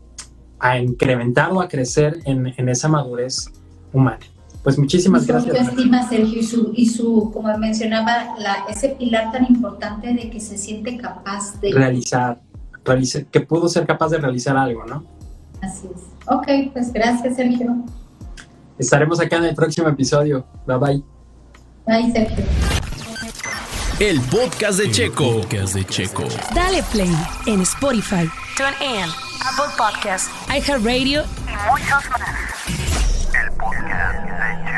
a 0.59 0.79
incrementar 0.79 1.53
o 1.53 1.61
a 1.61 1.69
crecer 1.69 2.21
en, 2.25 2.53
en 2.57 2.69
esa 2.69 2.89
madurez 2.89 3.51
humana. 3.93 4.21
Pues 4.63 4.79
muchísimas 4.79 5.23
su 5.23 5.29
gracias. 5.29 5.57
autoestima, 5.57 6.09
Sergio, 6.09 6.41
y 6.41 6.43
su, 6.43 6.73
y 6.75 6.87
su 6.87 7.31
como 7.33 7.57
mencionaba, 7.57 8.35
la, 8.39 8.65
ese 8.69 8.89
pilar 8.91 9.31
tan 9.31 9.47
importante 9.47 10.13
de 10.13 10.29
que 10.29 10.41
se 10.41 10.59
siente 10.59 10.97
capaz 10.97 11.61
de... 11.61 11.73
Realizar, 11.73 12.41
realizar, 12.85 13.27
que 13.27 13.41
pudo 13.41 13.69
ser 13.69 13.87
capaz 13.87 14.09
de 14.09 14.19
realizar 14.19 14.57
algo, 14.57 14.85
¿no? 14.85 15.05
Así 15.63 15.87
es. 15.95 16.03
Ok, 16.27 16.73
pues 16.73 16.93
gracias, 16.93 17.37
Sergio. 17.37 17.85
Estaremos 18.79 19.21
acá 19.21 19.37
en 19.37 19.45
el 19.45 19.55
próximo 19.55 19.89
episodio. 19.89 20.45
Bye 20.67 20.79
bye. 20.79 21.03
Bye, 21.87 22.13
Sergio. 22.13 22.45
El 23.99 24.21
podcast 24.21 24.79
de 24.79 24.91
Checo. 24.91 25.25
El 25.25 25.41
podcast 25.41 25.75
de 25.75 25.85
Checo. 25.87 26.25
Dale 26.55 26.83
play 26.93 27.17
en 27.47 27.63
Spotify, 27.63 28.31
TuneIn, 28.55 29.09
Apple 29.41 29.73
Podcasts, 29.79 30.31
iHeartRadio 30.51 31.25
y 31.47 31.71
muchos 31.71 32.11
más. 32.11 32.21
El 33.43 33.53
podcast 33.53 34.23
de 34.23 34.71
Checo. 34.71 34.76